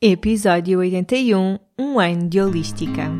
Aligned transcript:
Episódio 0.00 0.78
81 0.78 1.58
Um 1.76 1.98
ano 1.98 2.28
de 2.28 2.40
Holística. 2.40 3.10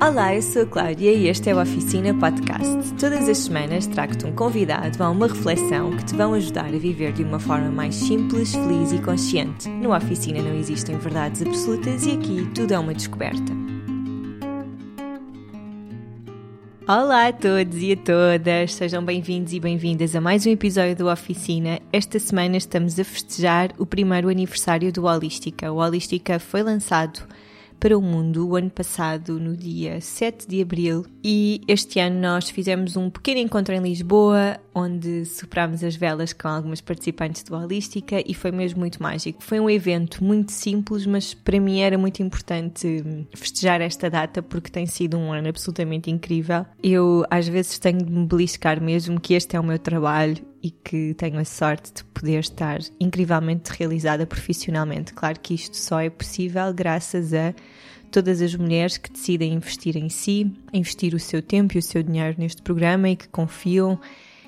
Olá, 0.00 0.34
eu 0.34 0.40
sou 0.40 0.62
a 0.62 0.66
Cláudia 0.66 1.12
e 1.12 1.28
este 1.28 1.50
é 1.50 1.54
o 1.54 1.60
Oficina 1.60 2.14
Podcast. 2.14 2.94
Todas 2.98 3.28
as 3.28 3.36
semanas 3.36 3.86
trago-te 3.86 4.24
um 4.24 4.32
convidado 4.34 5.04
a 5.04 5.10
uma 5.10 5.26
reflexão 5.26 5.94
que 5.94 6.06
te 6.06 6.14
vão 6.14 6.32
ajudar 6.32 6.68
a 6.74 6.78
viver 6.78 7.12
de 7.12 7.22
uma 7.22 7.38
forma 7.38 7.70
mais 7.70 7.94
simples, 7.94 8.54
feliz 8.54 8.92
e 8.92 8.98
consciente. 8.98 9.68
No 9.68 9.94
Oficina 9.94 10.40
não 10.40 10.54
existem 10.54 10.96
verdades 10.96 11.42
absolutas 11.42 12.06
e 12.06 12.12
aqui 12.12 12.50
tudo 12.54 12.72
é 12.72 12.78
uma 12.78 12.94
descoberta. 12.94 13.71
Olá 16.88 17.28
a 17.28 17.32
todos 17.32 17.80
e 17.80 17.92
a 17.92 17.96
todas, 17.96 18.74
sejam 18.74 19.04
bem-vindos 19.04 19.52
e 19.52 19.60
bem-vindas 19.60 20.16
a 20.16 20.20
mais 20.20 20.44
um 20.44 20.50
episódio 20.50 20.96
do 20.96 21.08
Oficina. 21.08 21.78
Esta 21.92 22.18
semana 22.18 22.56
estamos 22.56 22.98
a 22.98 23.04
festejar 23.04 23.70
o 23.78 23.86
primeiro 23.86 24.28
aniversário 24.28 24.92
do 24.92 25.04
Holística. 25.04 25.70
O 25.70 25.76
Holística 25.76 26.40
foi 26.40 26.64
lançado 26.64 27.20
para 27.82 27.98
o 27.98 28.00
mundo 28.00 28.48
o 28.48 28.54
ano 28.54 28.70
passado, 28.70 29.40
no 29.40 29.56
dia 29.56 30.00
7 30.00 30.46
de 30.46 30.62
abril, 30.62 31.04
e 31.20 31.60
este 31.66 31.98
ano 31.98 32.20
nós 32.20 32.48
fizemos 32.48 32.96
um 32.96 33.10
pequeno 33.10 33.40
encontro 33.40 33.74
em 33.74 33.80
Lisboa, 33.80 34.56
onde 34.72 35.24
soprámos 35.24 35.82
as 35.82 35.96
velas 35.96 36.32
com 36.32 36.46
algumas 36.46 36.80
participantes 36.80 37.42
do 37.42 37.56
Holística 37.56 38.22
e 38.24 38.34
foi 38.34 38.52
mesmo 38.52 38.78
muito 38.78 39.02
mágico. 39.02 39.42
Foi 39.42 39.58
um 39.58 39.68
evento 39.68 40.22
muito 40.22 40.52
simples, 40.52 41.04
mas 41.06 41.34
para 41.34 41.58
mim 41.58 41.80
era 41.80 41.98
muito 41.98 42.22
importante 42.22 43.04
festejar 43.34 43.80
esta 43.80 44.08
data 44.08 44.40
porque 44.40 44.70
tem 44.70 44.86
sido 44.86 45.18
um 45.18 45.32
ano 45.32 45.48
absolutamente 45.48 46.08
incrível. 46.08 46.64
Eu 46.80 47.26
às 47.28 47.48
vezes 47.48 47.80
tenho 47.80 47.98
de 47.98 48.12
me 48.12 48.24
beliscar 48.24 48.80
mesmo 48.80 49.20
que 49.20 49.34
este 49.34 49.56
é 49.56 49.60
o 49.60 49.64
meu 49.64 49.80
trabalho 49.80 50.51
e 50.62 50.70
que 50.70 51.14
tenho 51.14 51.38
a 51.38 51.44
sorte 51.44 51.92
de 51.92 52.04
poder 52.04 52.40
estar 52.40 52.78
incrivelmente 53.00 53.72
realizada 53.72 54.24
profissionalmente. 54.26 55.12
Claro 55.12 55.40
que 55.40 55.54
isto 55.54 55.76
só 55.76 56.00
é 56.00 56.08
possível 56.08 56.72
graças 56.72 57.34
a 57.34 57.52
todas 58.10 58.40
as 58.40 58.54
mulheres 58.54 58.98
que 58.98 59.10
decidem 59.10 59.54
investir 59.54 59.96
em 59.96 60.08
si, 60.08 60.52
investir 60.72 61.14
o 61.14 61.18
seu 61.18 61.42
tempo 61.42 61.74
e 61.74 61.78
o 61.78 61.82
seu 61.82 62.02
dinheiro 62.02 62.36
neste 62.38 62.62
programa 62.62 63.08
e 63.08 63.16
que 63.16 63.26
confiam 63.28 63.98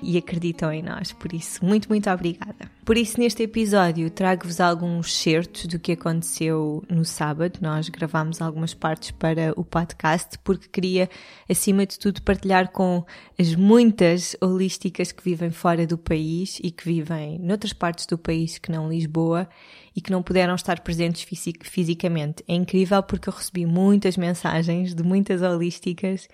e 0.05 0.19
acreditam 0.19 0.71
em 0.73 0.83
nós. 0.83 1.13
Por 1.13 1.33
isso, 1.33 1.65
muito, 1.65 1.89
muito 1.89 2.11
obrigada. 2.11 2.71
Por 2.85 2.99
isso, 2.99 3.19
neste 3.19 3.43
episódio, 3.43 4.11
trago-vos 4.11 4.61
alguns 4.61 5.17
certos 5.17 5.67
do 5.67 5.79
que 5.79 5.93
aconteceu 5.93 6.85
no 6.89 7.05
sábado. 7.05 7.59
Nós 7.63 7.89
gravámos 7.89 8.43
algumas 8.43 8.75
partes 8.75 9.11
para 9.11 9.53
o 9.57 9.65
podcast 9.65 10.39
porque 10.45 10.69
queria, 10.69 11.09
acima 11.49 11.87
de 11.87 11.99
tudo, 11.99 12.21
partilhar 12.21 12.71
com 12.71 13.05
as 13.39 13.55
muitas 13.55 14.37
holísticas 14.41 15.13
que 15.13 15.25
vivem 15.25 15.51
fora 15.51 15.87
do 15.87 15.97
país 15.97 16.61
e 16.63 16.71
que 16.71 16.85
vivem 16.85 17.39
noutras 17.39 17.73
partes 17.73 18.05
do 18.05 18.19
país 18.19 18.59
que 18.59 18.71
não 18.71 18.89
Lisboa 18.89 19.49
e 19.97 20.01
que 20.01 20.11
não 20.11 20.23
puderam 20.23 20.55
estar 20.55 20.81
presentes 20.81 21.27
fisicamente. 21.63 22.45
É 22.47 22.55
incrível 22.55 23.03
porque 23.03 23.29
eu 23.29 23.33
recebi 23.33 23.65
muitas 23.65 24.17
mensagens 24.17 24.95
de 24.95 25.03
muitas 25.03 25.41
holísticas 25.41 26.29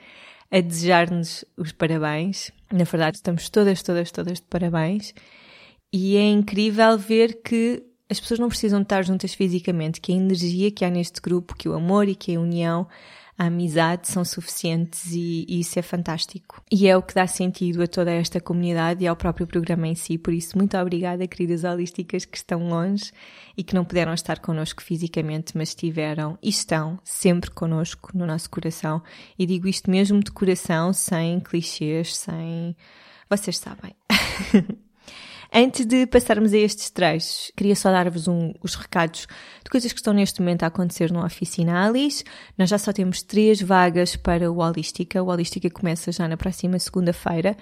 a 0.51 0.61
desejar-nos 0.61 1.45
os 1.57 1.73
parabéns. 1.73 2.51
Na 2.73 2.85
verdade, 2.85 3.19
estamos 3.19 3.49
todas, 3.49 3.83
todas, 3.83 4.11
todas 4.11 4.41
de 4.41 4.47
parabéns. 4.47 5.15
E 5.93 6.17
é 6.17 6.29
incrível 6.29 6.99
ver 6.99 7.41
que 7.43 7.83
as 8.09 8.19
pessoas 8.19 8.41
não 8.41 8.49
precisam 8.49 8.83
estar 8.83 9.03
juntas 9.05 9.35
fisicamente, 9.35 10.01
que 10.01 10.13
a 10.13 10.17
energia 10.17 10.71
que 10.71 10.85
há 10.85 10.91
neste 10.91 11.21
grupo, 11.21 11.57
que 11.57 11.69
o 11.69 11.75
amor 11.75 12.09
e 12.09 12.15
que 12.15 12.35
a 12.35 12.41
união 12.41 12.87
a 13.41 13.47
amizade 13.47 14.07
são 14.07 14.23
suficientes 14.23 15.13
e, 15.13 15.47
e, 15.49 15.61
isso 15.61 15.79
é 15.79 15.83
fantástico. 15.83 16.63
E 16.71 16.87
é 16.87 16.95
o 16.95 17.01
que 17.01 17.15
dá 17.15 17.27
sentido 17.27 17.83
a 17.83 17.87
toda 17.87 18.11
esta 18.11 18.39
comunidade 18.39 19.03
e 19.03 19.07
ao 19.07 19.17
próprio 19.17 19.47
programa 19.47 19.89
em 19.89 19.95
si. 19.95 20.19
Por 20.19 20.35
isso, 20.35 20.59
muito 20.59 20.77
obrigada, 20.77 21.27
queridas 21.27 21.65
holísticas 21.65 22.27
que 22.27 22.37
estão 22.37 22.69
longe 22.69 23.11
e 23.57 23.65
que 23.65 23.75
não 23.75 23.83
puderam 23.83 24.13
estar 24.13 24.41
connosco 24.41 24.83
fisicamente, 24.83 25.57
mas 25.57 25.71
estiveram 25.71 26.39
e 26.43 26.51
estão 26.51 27.01
sempre 27.03 27.51
connosco 27.51 28.11
no 28.13 28.27
nosso 28.27 28.51
coração. 28.51 29.03
E 29.39 29.47
digo 29.47 29.67
isto 29.67 29.91
mesmo 29.91 30.23
de 30.23 30.31
coração, 30.31 30.93
sem 30.93 31.41
clichês, 31.41 32.15
sem. 32.15 32.77
Vocês 33.31 33.57
sabem. 33.57 33.97
Antes 35.53 35.85
de 35.85 36.07
passarmos 36.07 36.53
a 36.53 36.59
estes 36.59 36.91
trechos, 36.91 37.51
queria 37.57 37.75
só 37.75 37.91
dar-vos 37.91 38.29
um, 38.29 38.53
os 38.63 38.77
recados 38.77 39.27
de 39.65 39.69
coisas 39.69 39.93
que 39.93 39.99
estão 39.99 40.15
neste 40.15 40.41
momento 40.41 40.63
a 40.63 40.69
acontecer 40.69 41.11
no 41.11 41.25
Oficina 41.25 41.85
Alice. 41.87 42.23
Nós 42.57 42.71
já 42.71 42.79
só 42.79 42.93
temos 42.93 43.21
três 43.21 43.61
vagas 43.61 44.15
para 44.15 44.51
o 44.51 44.59
Holística. 44.59 45.21
O 45.21 45.29
Holística 45.29 45.69
começa 45.69 46.13
já 46.13 46.29
na 46.29 46.37
próxima 46.37 46.79
segunda-feira. 46.79 47.57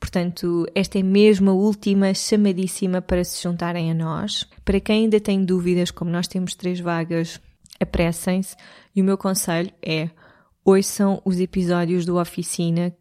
Portanto, 0.00 0.66
esta 0.74 0.98
é 0.98 1.02
mesmo 1.02 1.50
a 1.50 1.54
última 1.54 2.14
chamadíssima 2.14 3.02
para 3.02 3.22
se 3.22 3.42
juntarem 3.42 3.90
a 3.90 3.94
nós. 3.94 4.48
Para 4.64 4.80
quem 4.80 5.04
ainda 5.04 5.20
tem 5.20 5.44
dúvidas, 5.44 5.90
como 5.90 6.10
nós 6.10 6.26
temos 6.26 6.54
três 6.54 6.80
vagas, 6.80 7.38
apressem-se. 7.78 8.56
E 8.94 9.02
o 9.02 9.04
meu 9.04 9.18
conselho 9.18 9.70
é 9.82 10.08
ouçam 10.64 11.20
os 11.22 11.38
episódios 11.38 12.06
do 12.06 12.18
Oficina 12.18 12.96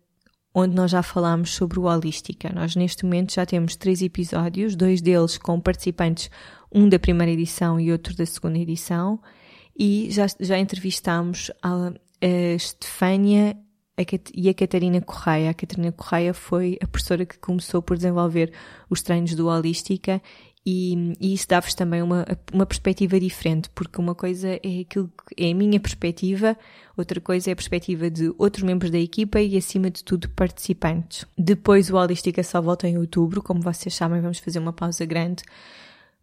onde 0.55 0.73
nós 0.73 0.89
já 0.89 1.03
falámos 1.03 1.53
sobre 1.53 1.77
o 1.77 1.83
Holística. 1.83 2.49
Nós 2.55 2.77
neste 2.77 3.03
momento 3.03 3.33
já 3.33 3.45
temos 3.45 3.75
três 3.75 4.01
episódios, 4.01 4.73
dois 4.73 5.01
deles 5.01 5.37
com 5.37 5.59
participantes, 5.59 6.31
um 6.71 6.87
da 6.87 6.97
primeira 6.97 7.33
edição 7.33 7.77
e 7.77 7.91
outro 7.91 8.15
da 8.15 8.25
segunda 8.25 8.57
edição, 8.57 9.19
e 9.77 10.07
já, 10.09 10.25
já 10.39 10.57
entrevistámos 10.57 11.51
a, 11.61 11.91
a 12.21 12.57
Stefânia 12.57 13.57
e 14.33 14.47
a 14.47 14.53
Catarina 14.53 15.01
Correia. 15.01 15.49
A 15.49 15.53
Catarina 15.53 15.91
Correia 15.91 16.33
foi 16.33 16.77
a 16.81 16.87
professora 16.87 17.25
que 17.25 17.37
começou 17.37 17.81
por 17.81 17.97
desenvolver 17.97 18.53
os 18.89 19.01
treinos 19.01 19.35
do 19.35 19.47
Holística 19.47 20.21
e, 20.65 21.13
e 21.21 21.33
isso 21.33 21.47
dá-vos 21.47 21.75
também 21.75 22.01
uma, 22.01 22.25
uma 22.51 22.65
perspectiva 22.65 23.19
diferente, 23.19 23.69
porque 23.69 24.01
uma 24.01 24.15
coisa 24.15 24.49
é 24.49 24.81
aquilo 24.81 25.11
que 25.27 25.45
é 25.45 25.51
a 25.51 25.55
minha 25.55 25.79
perspectiva, 25.79 26.57
outra 26.97 27.21
coisa 27.21 27.51
é 27.51 27.53
a 27.53 27.55
perspectiva 27.55 28.09
de 28.09 28.33
outros 28.37 28.63
membros 28.63 28.89
da 28.89 28.97
equipa 28.97 29.39
e, 29.39 29.55
acima 29.55 29.91
de 29.91 30.03
tudo, 30.03 30.27
participantes. 30.29 31.25
Depois 31.37 31.91
o 31.91 31.95
Holística 31.95 32.41
só 32.41 32.61
volta 32.61 32.87
em 32.87 32.97
outubro, 32.97 33.43
como 33.43 33.61
vocês 33.61 33.93
sabem, 33.93 34.21
vamos 34.21 34.39
fazer 34.39 34.57
uma 34.57 34.73
pausa 34.73 35.05
grande 35.05 35.43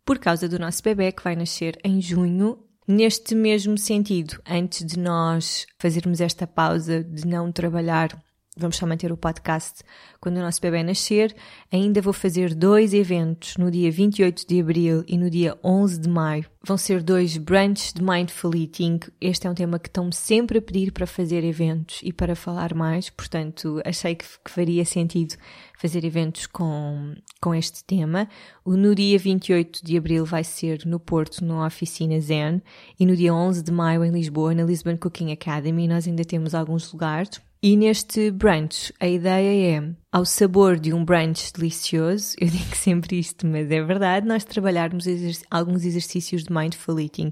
por 0.05 0.19
causa 0.19 0.49
do 0.49 0.59
nosso 0.59 0.83
bebê 0.83 1.13
que 1.13 1.23
vai 1.23 1.37
nascer 1.37 1.79
em 1.85 2.01
junho. 2.01 2.59
Neste 2.89 3.37
mesmo 3.37 3.79
sentido, 3.79 4.43
antes 4.45 4.85
de 4.85 4.99
nós 4.99 5.67
fazermos 5.79 6.21
esta 6.21 6.49
pausa 6.49 7.05
de 7.05 7.25
não 7.29 7.53
trabalhar 7.53 8.21
vamos 8.57 8.77
só 8.77 8.87
manter 8.87 9.11
o 9.11 9.17
podcast 9.17 9.83
quando 10.21 10.37
o 10.37 10.41
nosso 10.41 10.61
bebê 10.61 10.83
nascer. 10.83 11.35
Ainda 11.71 12.03
vou 12.03 12.13
fazer 12.13 12.55
dois 12.55 12.93
eventos 12.93 13.57
no 13.57 13.71
dia 13.71 13.91
28 13.91 14.47
de 14.47 14.61
abril 14.61 15.05
e 15.07 15.17
no 15.17 15.31
dia 15.31 15.59
11 15.65 16.01
de 16.01 16.09
maio. 16.09 16.45
Vão 16.65 16.77
ser 16.77 17.03
dois 17.03 17.37
brunches 17.37 17.93
de 17.93 18.03
Mindful 18.03 18.55
Eating. 18.55 19.01
Este 19.21 19.47
é 19.47 19.51
um 19.51 19.55
tema 19.55 19.79
que 19.79 19.89
estão-me 19.89 20.15
sempre 20.15 20.59
a 20.59 20.63
pedir 20.63 20.93
para 20.93 21.07
fazer 21.07 21.43
eventos 21.43 22.01
e 22.03 22.13
para 22.13 22.37
falar 22.37 22.75
mais, 22.75 23.11
portanto 23.11 23.81
achei 23.85 24.15
que, 24.15 24.25
que 24.45 24.51
faria 24.51 24.85
sentido 24.85 25.35
fazer 25.77 26.05
eventos 26.05 26.47
com, 26.47 27.15
com 27.41 27.55
este 27.55 27.83
tema. 27.85 28.29
O, 28.65 28.77
no 28.77 28.95
dia 28.95 29.19
28 29.19 29.85
de 29.85 29.97
abril 29.97 30.25
vai 30.25 30.45
ser 30.45 30.87
no 30.87 31.01
Porto, 31.01 31.45
na 31.45 31.67
Oficina 31.67 32.21
Zen, 32.21 32.63
e 33.01 33.05
no 33.07 33.17
dia 33.17 33.35
11 33.35 33.63
de 33.63 33.73
maio 33.73 34.05
em 34.05 34.13
Lisboa, 34.13 34.55
na 34.55 34.63
Lisbon 34.63 34.97
Cooking 34.97 35.33
Academy. 35.33 35.89
Nós 35.89 36.07
ainda 36.07 36.25
temos 36.25 36.55
alguns 36.55 36.93
lugares 36.93 37.41
e 37.65 37.77
neste 37.77 38.33
brunch, 38.33 38.93
a 38.99 39.07
ideia 39.07 39.79
é, 39.79 39.95
ao 40.11 40.25
sabor 40.25 40.81
de 40.81 40.93
um 40.93 41.05
brunch 41.05 41.53
delicioso, 41.53 42.35
eu 42.41 42.49
digo 42.49 42.75
sempre 42.75 43.21
isto, 43.21 43.47
mas 43.47 43.71
é 43.71 43.81
verdade, 43.81 44.27
nós 44.27 44.43
trabalharmos 44.43 45.07
exerc 45.07 45.45
alguns 45.49 45.85
exercícios 45.85 46.43
de 46.43 46.53
mindful 46.53 46.99
eating. 46.99 47.31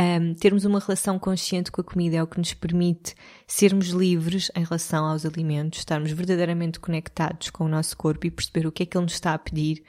Um, 0.00 0.34
termos 0.34 0.64
uma 0.64 0.80
relação 0.80 1.16
consciente 1.16 1.70
com 1.70 1.80
a 1.80 1.84
comida 1.84 2.16
é 2.16 2.22
o 2.22 2.26
que 2.26 2.38
nos 2.38 2.52
permite 2.54 3.14
sermos 3.46 3.90
livres 3.90 4.50
em 4.56 4.64
relação 4.64 5.04
aos 5.04 5.24
alimentos, 5.24 5.78
estarmos 5.78 6.10
verdadeiramente 6.10 6.80
conectados 6.80 7.50
com 7.50 7.64
o 7.64 7.68
nosso 7.68 7.96
corpo 7.96 8.26
e 8.26 8.32
perceber 8.32 8.66
o 8.66 8.72
que 8.72 8.82
é 8.82 8.86
que 8.86 8.96
ele 8.96 9.04
nos 9.04 9.14
está 9.14 9.32
a 9.32 9.38
pedir. 9.38 9.84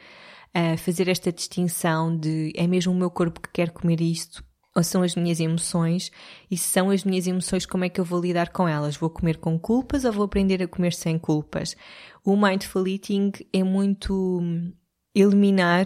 Uh, 0.56 0.78
fazer 0.78 1.08
esta 1.08 1.32
distinção 1.32 2.16
de 2.16 2.52
é 2.56 2.68
mesmo 2.68 2.94
o 2.94 2.96
meu 2.96 3.10
corpo 3.10 3.40
que 3.42 3.50
quer 3.52 3.72
comer 3.72 4.02
isto 4.02 4.44
são 4.88 5.02
as 5.02 5.16
minhas 5.16 5.40
emoções, 5.40 6.12
e 6.50 6.58
se 6.58 6.70
são 6.70 6.90
as 6.90 7.04
minhas 7.04 7.28
emoções, 7.28 7.66
como 7.66 7.86
é 7.86 7.90
que 7.90 8.00
eu 8.00 8.06
vou 8.06 8.20
lidar 8.20 8.50
com 8.50 8.68
elas? 8.68 8.98
Vou 8.98 9.10
comer 9.10 9.38
com 9.38 9.58
culpas 9.60 10.06
ou 10.06 10.12
vou 10.12 10.26
aprender 10.26 10.62
a 10.62 10.68
comer 10.68 10.94
sem 10.94 11.18
culpas? 11.18 11.76
O 12.24 12.36
mindful 12.36 12.88
eating 12.88 13.32
é 13.54 13.64
muito 13.64 14.42
eliminar 15.16 15.86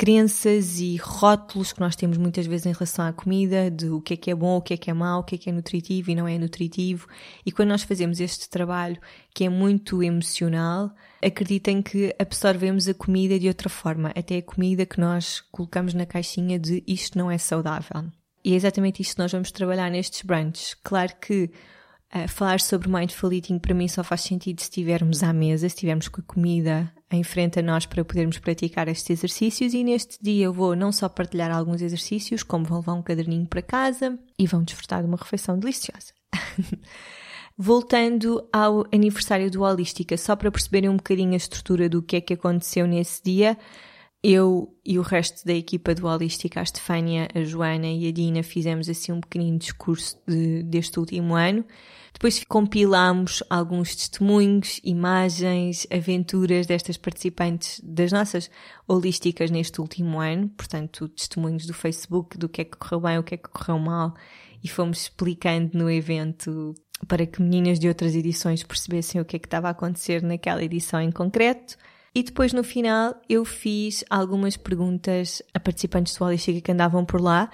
crenças 0.00 0.80
e 0.80 0.96
rótulos 0.96 1.74
que 1.74 1.80
nós 1.80 1.94
temos 1.94 2.16
muitas 2.16 2.46
vezes 2.46 2.64
em 2.64 2.72
relação 2.72 3.04
à 3.04 3.12
comida, 3.12 3.70
de 3.70 3.90
o 3.90 4.00
que 4.00 4.14
é 4.14 4.16
que 4.16 4.30
é 4.30 4.34
bom, 4.34 4.56
o 4.56 4.62
que 4.62 4.72
é 4.72 4.76
que 4.78 4.90
é 4.90 4.94
mau, 4.94 5.20
o 5.20 5.22
que 5.22 5.34
é 5.34 5.38
que 5.38 5.50
é 5.50 5.52
nutritivo 5.52 6.10
e 6.10 6.14
não 6.14 6.26
é 6.26 6.38
nutritivo. 6.38 7.06
E 7.44 7.52
quando 7.52 7.68
nós 7.68 7.82
fazemos 7.82 8.18
este 8.18 8.48
trabalho, 8.48 8.98
que 9.34 9.44
é 9.44 9.50
muito 9.50 10.02
emocional, 10.02 10.90
acreditem 11.22 11.82
que 11.82 12.16
absorvemos 12.18 12.88
a 12.88 12.94
comida 12.94 13.38
de 13.38 13.46
outra 13.46 13.68
forma, 13.68 14.10
até 14.16 14.38
a 14.38 14.42
comida 14.42 14.86
que 14.86 14.98
nós 14.98 15.42
colocamos 15.52 15.92
na 15.92 16.06
caixinha 16.06 16.58
de 16.58 16.82
isto 16.86 17.18
não 17.18 17.30
é 17.30 17.36
saudável. 17.36 18.10
E 18.44 18.52
é 18.52 18.56
exatamente 18.56 19.02
isto 19.02 19.14
que 19.14 19.22
nós 19.22 19.32
vamos 19.32 19.50
trabalhar 19.50 19.90
nestes 19.90 20.22
brunches. 20.22 20.74
Claro 20.82 21.12
que 21.20 21.50
Uh, 22.12 22.26
falar 22.26 22.58
sobre 22.58 22.88
mindful 22.88 23.32
eating 23.32 23.56
para 23.60 23.72
mim 23.72 23.86
só 23.86 24.02
faz 24.02 24.22
sentido 24.22 24.58
se 24.58 24.64
estivermos 24.64 25.22
à 25.22 25.32
mesa, 25.32 25.68
se 25.68 25.76
estivermos 25.76 26.08
com 26.08 26.20
a 26.20 26.24
comida 26.24 26.92
em 27.08 27.22
frente 27.22 27.60
a 27.60 27.62
nós 27.62 27.86
para 27.86 28.04
podermos 28.04 28.36
praticar 28.36 28.88
estes 28.88 29.10
exercícios. 29.10 29.74
E 29.74 29.84
neste 29.84 30.18
dia 30.20 30.46
eu 30.46 30.52
vou 30.52 30.74
não 30.74 30.90
só 30.90 31.08
partilhar 31.08 31.52
alguns 31.52 31.80
exercícios, 31.80 32.42
como 32.42 32.64
vou 32.64 32.78
levar 32.78 32.94
um 32.94 33.02
caderninho 33.02 33.46
para 33.46 33.62
casa 33.62 34.18
e 34.36 34.44
vão 34.44 34.64
desfrutar 34.64 35.02
de 35.02 35.06
uma 35.06 35.16
refeição 35.16 35.56
deliciosa. 35.56 36.12
Voltando 37.56 38.44
ao 38.52 38.84
aniversário 38.92 39.48
do 39.48 39.62
Holística, 39.62 40.16
só 40.16 40.34
para 40.34 40.50
perceberem 40.50 40.90
um 40.90 40.96
bocadinho 40.96 41.34
a 41.34 41.36
estrutura 41.36 41.88
do 41.88 42.02
que 42.02 42.16
é 42.16 42.20
que 42.20 42.34
aconteceu 42.34 42.88
nesse 42.88 43.22
dia, 43.22 43.56
eu 44.22 44.76
e 44.84 44.98
o 44.98 45.02
resto 45.02 45.46
da 45.46 45.54
equipa 45.54 45.94
do 45.94 46.06
Holística, 46.06 46.60
a 46.60 46.62
Estefânia, 46.62 47.28
a 47.34 47.42
Joana 47.42 47.86
e 47.86 48.06
a 48.06 48.12
Dina, 48.12 48.42
fizemos 48.42 48.88
assim 48.88 49.12
um 49.12 49.20
pequenino 49.20 49.58
discurso 49.58 50.18
de, 50.26 50.62
deste 50.62 50.98
último 50.98 51.34
ano. 51.34 51.64
Depois 52.12 52.44
compilámos 52.44 53.42
alguns 53.48 53.94
testemunhos, 53.96 54.80
imagens, 54.84 55.86
aventuras 55.90 56.66
destas 56.66 56.96
participantes 56.96 57.80
das 57.82 58.12
nossas 58.12 58.50
holísticas 58.86 59.50
neste 59.50 59.80
último 59.80 60.20
ano, 60.20 60.48
portanto, 60.50 61.08
testemunhos 61.08 61.66
do 61.66 61.72
Facebook, 61.72 62.36
do 62.36 62.48
que 62.48 62.60
é 62.60 62.64
que 62.64 62.76
correu 62.76 63.00
bem, 63.00 63.18
o 63.18 63.22
que 63.22 63.34
é 63.34 63.38
que 63.38 63.48
correu 63.48 63.78
mal, 63.78 64.14
e 64.62 64.68
fomos 64.68 65.02
explicando 65.02 65.78
no 65.78 65.90
evento 65.90 66.74
para 67.08 67.24
que 67.24 67.40
meninas 67.40 67.78
de 67.78 67.88
outras 67.88 68.14
edições 68.14 68.62
percebessem 68.62 69.20
o 69.20 69.24
que 69.24 69.36
é 69.36 69.38
que 69.38 69.46
estava 69.46 69.68
a 69.68 69.70
acontecer 69.70 70.22
naquela 70.22 70.62
edição 70.62 71.00
em 71.00 71.10
concreto. 71.10 71.78
E 72.14 72.22
depois 72.22 72.52
no 72.52 72.64
final 72.64 73.14
eu 73.28 73.44
fiz 73.44 74.04
algumas 74.10 74.56
perguntas 74.56 75.42
a 75.54 75.60
participantes 75.60 76.16
do 76.16 76.24
Holística 76.24 76.60
que 76.60 76.72
andavam 76.72 77.04
por 77.04 77.20
lá 77.20 77.50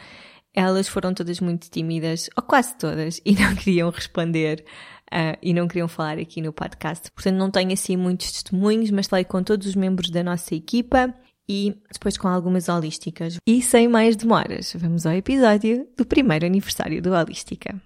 elas 0.57 0.89
foram 0.89 1.13
todas 1.13 1.39
muito 1.39 1.69
tímidas, 1.71 2.31
ou 2.35 2.43
quase 2.43 2.75
todas, 2.77 3.21
e 3.25 3.35
não 3.35 3.55
queriam 3.55 3.91
responder 3.91 4.65
uh, 5.13 5.37
e 5.43 5.53
não 5.53 5.69
queriam 5.69 5.87
falar 5.87 6.19
aqui 6.19 6.41
no 6.41 6.53
podcast. 6.53 7.13
Portanto, 7.13 7.37
não 7.37 7.51
tenho 7.51 7.73
assim 7.73 7.97
muitos 7.97 8.33
testemunhos, 8.33 8.91
mas 8.91 9.07
falei 9.07 9.27
com 9.27 9.43
todos 9.43 9.67
os 9.67 9.77
membros 9.77 10.11
da 10.11 10.25
nossa 10.25 10.55
equipa 10.55 11.15
e 11.49 11.77
depois 11.93 12.17
com 12.17 12.27
algumas 12.27 12.69
holísticas. 12.69 13.37
E 13.47 13.61
sem 13.61 13.87
mais 13.87 14.17
demoras, 14.17 14.75
vamos 14.77 15.05
ao 15.05 15.13
episódio 15.13 15.87
do 15.97 16.07
primeiro 16.07 16.47
aniversário 16.47 17.01
do 17.01 17.13
Holística. 17.13 17.81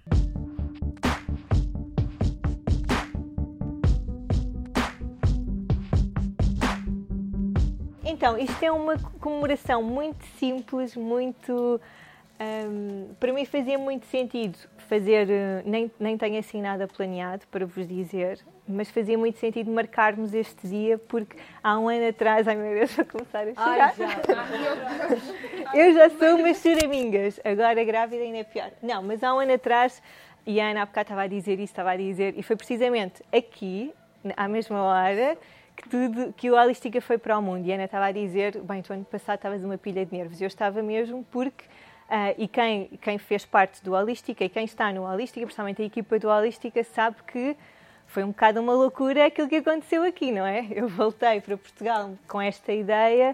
Então, 8.21 8.37
isto 8.37 8.63
é 8.63 8.71
uma 8.71 8.99
comemoração 9.19 9.81
muito 9.81 10.23
simples, 10.37 10.95
muito 10.95 11.81
um, 12.39 13.15
para 13.19 13.33
mim 13.33 13.45
fazia 13.45 13.79
muito 13.79 14.05
sentido 14.05 14.59
fazer, 14.77 15.27
eh, 15.27 15.63
nem, 15.65 15.91
nem 15.99 16.15
tenho 16.19 16.37
assim 16.37 16.61
nada 16.61 16.87
planeado 16.87 17.47
para 17.49 17.65
vos 17.65 17.87
dizer, 17.87 18.37
mas 18.67 18.91
fazia 18.91 19.17
muito 19.17 19.39
sentido 19.39 19.71
marcarmos 19.71 20.35
este 20.35 20.67
dia 20.67 20.99
porque 20.99 21.35
há 21.63 21.79
um 21.79 21.89
ano 21.89 22.09
atrás, 22.09 22.47
ai 22.47 22.55
meu 22.55 22.75
Deus, 22.75 22.93
vou 22.93 23.05
começar 23.05 23.47
a 23.47 23.55
chorar. 23.55 23.95
Ai, 23.97 24.05
já. 25.73 25.79
Eu 25.79 25.93
já 25.95 26.09
sou 26.11 26.35
umas 26.37 26.61
choramingas, 26.61 27.39
agora 27.43 27.83
grávida 27.83 28.21
ainda 28.21 28.37
é 28.37 28.43
pior. 28.43 28.69
Não, 28.83 29.01
mas 29.01 29.23
há 29.23 29.33
um 29.33 29.39
ano 29.39 29.53
atrás, 29.53 29.99
e 30.45 30.61
a 30.61 30.69
Ana 30.69 30.83
há 30.83 30.85
bocado 30.85 31.05
estava 31.05 31.23
a 31.23 31.27
dizer 31.27 31.53
isso, 31.53 31.73
estava 31.73 31.89
a 31.89 31.97
dizer, 31.97 32.37
e 32.37 32.43
foi 32.43 32.55
precisamente 32.55 33.23
aqui, 33.33 33.91
à 34.37 34.47
mesma 34.47 34.79
hora, 34.83 35.35
que 35.75 35.89
tudo, 35.89 36.33
que 36.33 36.51
o 36.51 36.55
Holística 36.55 37.01
foi 37.01 37.17
para 37.17 37.37
o 37.37 37.41
mundo. 37.41 37.65
E 37.65 37.71
a 37.71 37.75
Ana 37.75 37.85
estava 37.85 38.05
a 38.05 38.11
dizer, 38.11 38.59
bem, 38.61 38.81
tu 38.81 38.93
ano 38.93 39.05
passado 39.05 39.37
estavas 39.37 39.63
uma 39.63 39.77
pilha 39.77 40.05
de 40.05 40.15
nervos. 40.15 40.41
Eu 40.41 40.47
estava 40.47 40.81
mesmo 40.81 41.25
porque 41.31 41.63
Uh, 42.11 42.35
e 42.37 42.45
quem, 42.45 42.87
quem 43.01 43.17
fez 43.17 43.45
parte 43.45 43.81
do 43.81 43.93
Holística 43.93 44.43
e 44.43 44.49
quem 44.49 44.65
está 44.65 44.91
no 44.91 45.03
Holística, 45.03 45.45
principalmente 45.45 45.81
a 45.81 45.85
equipa 45.85 46.19
do 46.19 46.27
Holística, 46.27 46.83
sabe 46.83 47.15
que 47.25 47.55
foi 48.05 48.25
um 48.25 48.31
bocado 48.31 48.59
uma 48.59 48.73
loucura 48.73 49.27
aquilo 49.27 49.47
que 49.47 49.55
aconteceu 49.55 50.03
aqui, 50.03 50.29
não 50.29 50.45
é? 50.45 50.67
Eu 50.71 50.89
voltei 50.89 51.39
para 51.39 51.55
Portugal 51.55 52.11
com 52.27 52.41
esta 52.41 52.73
ideia, 52.73 53.33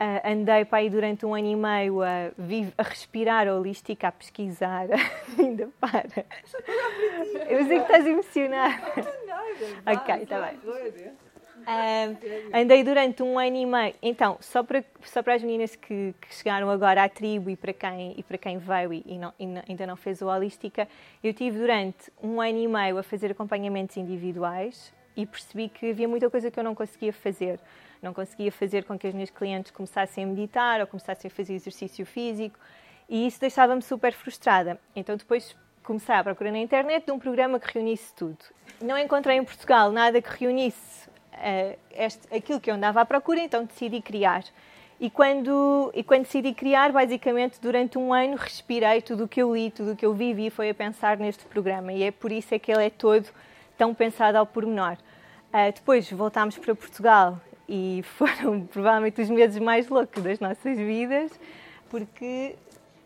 uh, 0.00 0.28
andei 0.28 0.64
para 0.64 0.78
aí 0.78 0.90
durante 0.90 1.24
um 1.24 1.32
ano 1.32 1.46
e 1.46 1.54
meio 1.54 2.02
a, 2.02 2.32
a 2.76 2.82
respirar 2.82 3.46
a 3.46 3.54
holística, 3.54 4.08
a 4.08 4.10
pesquisar, 4.10 4.88
ainda 5.38 5.68
para. 5.80 6.26
Eu 7.48 7.64
sei 7.66 7.78
que 7.78 7.84
estás 7.84 8.04
emocionada. 8.04 8.82
ok, 9.86 10.14
está 10.24 10.40
bem. 10.40 10.58
Uh, 11.68 12.16
andei 12.54 12.82
durante 12.82 13.22
um 13.22 13.38
ano 13.38 13.56
e 13.56 13.66
meio. 13.66 13.94
Então, 14.00 14.38
só 14.40 14.62
para, 14.62 14.82
só 15.04 15.22
para 15.22 15.34
as 15.34 15.42
meninas 15.42 15.76
que, 15.76 16.14
que 16.18 16.34
chegaram 16.34 16.70
agora 16.70 17.04
à 17.04 17.08
tribo 17.10 17.50
e 17.50 17.56
para 17.56 17.74
quem, 17.74 18.14
e 18.16 18.22
para 18.22 18.38
quem 18.38 18.56
veio 18.56 18.94
e, 18.94 19.18
não, 19.18 19.34
e 19.38 19.46
não, 19.46 19.62
ainda 19.68 19.86
não 19.86 19.94
fez 19.94 20.22
o 20.22 20.28
Holística, 20.28 20.88
eu 21.22 21.34
tive 21.34 21.58
durante 21.58 22.10
um 22.22 22.40
ano 22.40 22.56
e 22.56 22.66
meio 22.66 22.96
a 22.96 23.02
fazer 23.02 23.32
acompanhamentos 23.32 23.98
individuais 23.98 24.94
e 25.14 25.26
percebi 25.26 25.68
que 25.68 25.90
havia 25.90 26.08
muita 26.08 26.30
coisa 26.30 26.50
que 26.50 26.58
eu 26.58 26.64
não 26.64 26.74
conseguia 26.74 27.12
fazer. 27.12 27.60
Não 28.00 28.14
conseguia 28.14 28.50
fazer 28.50 28.84
com 28.84 28.98
que 28.98 29.06
as 29.06 29.12
minhas 29.12 29.28
clientes 29.28 29.70
começassem 29.70 30.24
a 30.24 30.26
meditar 30.26 30.80
ou 30.80 30.86
começassem 30.86 31.28
a 31.28 31.30
fazer 31.30 31.52
exercício 31.52 32.06
físico 32.06 32.58
e 33.10 33.26
isso 33.26 33.38
deixava-me 33.38 33.82
super 33.82 34.14
frustrada. 34.14 34.80
Então, 34.96 35.18
depois 35.18 35.54
comecei 35.84 36.14
a 36.14 36.24
procurar 36.24 36.52
na 36.52 36.58
internet 36.58 37.04
de 37.04 37.12
um 37.12 37.18
programa 37.18 37.60
que 37.60 37.74
reunisse 37.74 38.14
tudo. 38.14 38.38
Não 38.80 38.96
encontrei 38.96 39.36
em 39.36 39.44
Portugal 39.44 39.90
nada 39.90 40.22
que 40.22 40.30
reunisse 40.30 41.07
uh, 41.38 41.78
este, 41.92 42.34
aquilo 42.34 42.60
que 42.60 42.70
eu 42.70 42.74
andava 42.74 43.00
à 43.00 43.04
procura, 43.04 43.40
então 43.40 43.64
decidi 43.64 44.00
criar. 44.00 44.44
E 45.00 45.08
quando, 45.08 45.92
e 45.94 46.02
quando 46.02 46.22
decidi 46.22 46.52
criar, 46.52 46.90
basicamente, 46.90 47.60
durante 47.60 47.96
um 47.96 48.12
ano, 48.12 48.36
respirei 48.36 49.00
tudo 49.00 49.24
o 49.24 49.28
que 49.28 49.40
eu 49.40 49.54
li, 49.54 49.70
tudo 49.70 49.92
o 49.92 49.96
que 49.96 50.04
eu 50.04 50.12
vivi, 50.12 50.50
foi 50.50 50.70
a 50.70 50.74
pensar 50.74 51.16
neste 51.16 51.44
programa. 51.44 51.92
E 51.92 52.02
é 52.02 52.10
por 52.10 52.32
isso 52.32 52.52
é 52.54 52.58
que 52.58 52.72
ele 52.72 52.86
é 52.86 52.90
todo 52.90 53.28
tão 53.76 53.94
pensado 53.94 54.36
ao 54.36 54.44
pormenor. 54.44 54.96
Uh, 55.52 55.72
depois 55.72 56.10
voltámos 56.10 56.58
para 56.58 56.74
Portugal 56.74 57.40
e 57.68 58.02
foram 58.18 58.66
provavelmente 58.66 59.20
os 59.22 59.30
meses 59.30 59.58
mais 59.60 59.88
loucos 59.88 60.22
das 60.22 60.40
nossas 60.40 60.76
vidas, 60.76 61.30
porque 61.88 62.56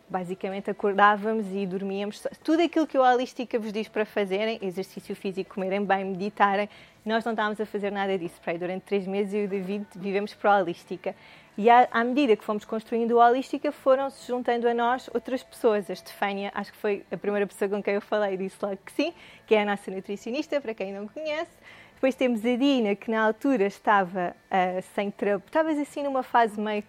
basicamente 0.09 0.69
acordávamos 0.69 1.45
e 1.51 1.65
dormíamos. 1.65 2.25
Tudo 2.43 2.61
aquilo 2.63 2.87
que 2.87 2.97
o 2.97 3.01
Holística 3.01 3.57
vos 3.59 3.71
diz 3.71 3.87
para 3.87 4.05
fazerem, 4.05 4.59
exercício 4.61 5.15
físico, 5.15 5.55
comerem 5.55 5.83
bem, 5.83 6.05
meditarem, 6.05 6.69
nós 7.05 7.23
não 7.25 7.33
estávamos 7.33 7.59
a 7.59 7.65
fazer 7.65 7.91
nada 7.91 8.17
disso. 8.17 8.39
Para 8.43 8.57
durante 8.57 8.83
três 8.83 9.05
meses 9.05 9.33
eu 9.33 9.41
e 9.41 9.45
o 9.45 9.47
David 9.47 9.85
vivemos 9.95 10.33
para 10.33 10.55
a 10.55 10.57
Holística. 10.59 11.15
E 11.57 11.69
à, 11.69 11.87
à, 11.91 12.03
medida 12.03 12.35
que 12.35 12.43
fomos 12.43 12.65
construindo 12.65 13.19
a 13.19 13.27
Holística, 13.27 13.71
foram-se 13.71 14.27
juntando 14.27 14.67
a 14.67 14.73
nós 14.73 15.09
outras 15.13 15.43
pessoas. 15.43 15.89
A 15.89 15.93
Estefânia, 15.93 16.51
acho 16.55 16.71
que 16.71 16.77
foi 16.77 17.05
a 17.11 17.17
primeira 17.17 17.45
pessoa 17.45 17.69
com 17.69 17.83
quem 17.83 17.93
eu 17.93 18.01
falei, 18.01 18.37
disse 18.37 18.57
logo 18.61 18.77
que 18.83 18.91
sim, 18.91 19.13
que 19.45 19.53
é 19.53 19.61
a 19.61 19.65
nossa 19.65 19.91
nutricionista, 19.91 20.59
para 20.59 20.73
quem 20.73 20.91
não 20.91 21.07
conhece. 21.07 21.51
Depois 21.93 22.15
temos 22.15 22.43
a 22.45 22.55
Dina, 22.55 22.95
que 22.95 23.09
na 23.11 23.25
altura 23.25 23.65
estava 23.65 24.35
uh, 24.51 24.81
sem 24.95 25.11
trabalho, 25.11 25.43
estavas 25.45 25.77
assim 25.77 26.03
numa 26.03 26.23
fase 26.23 26.59
meio 26.59 26.83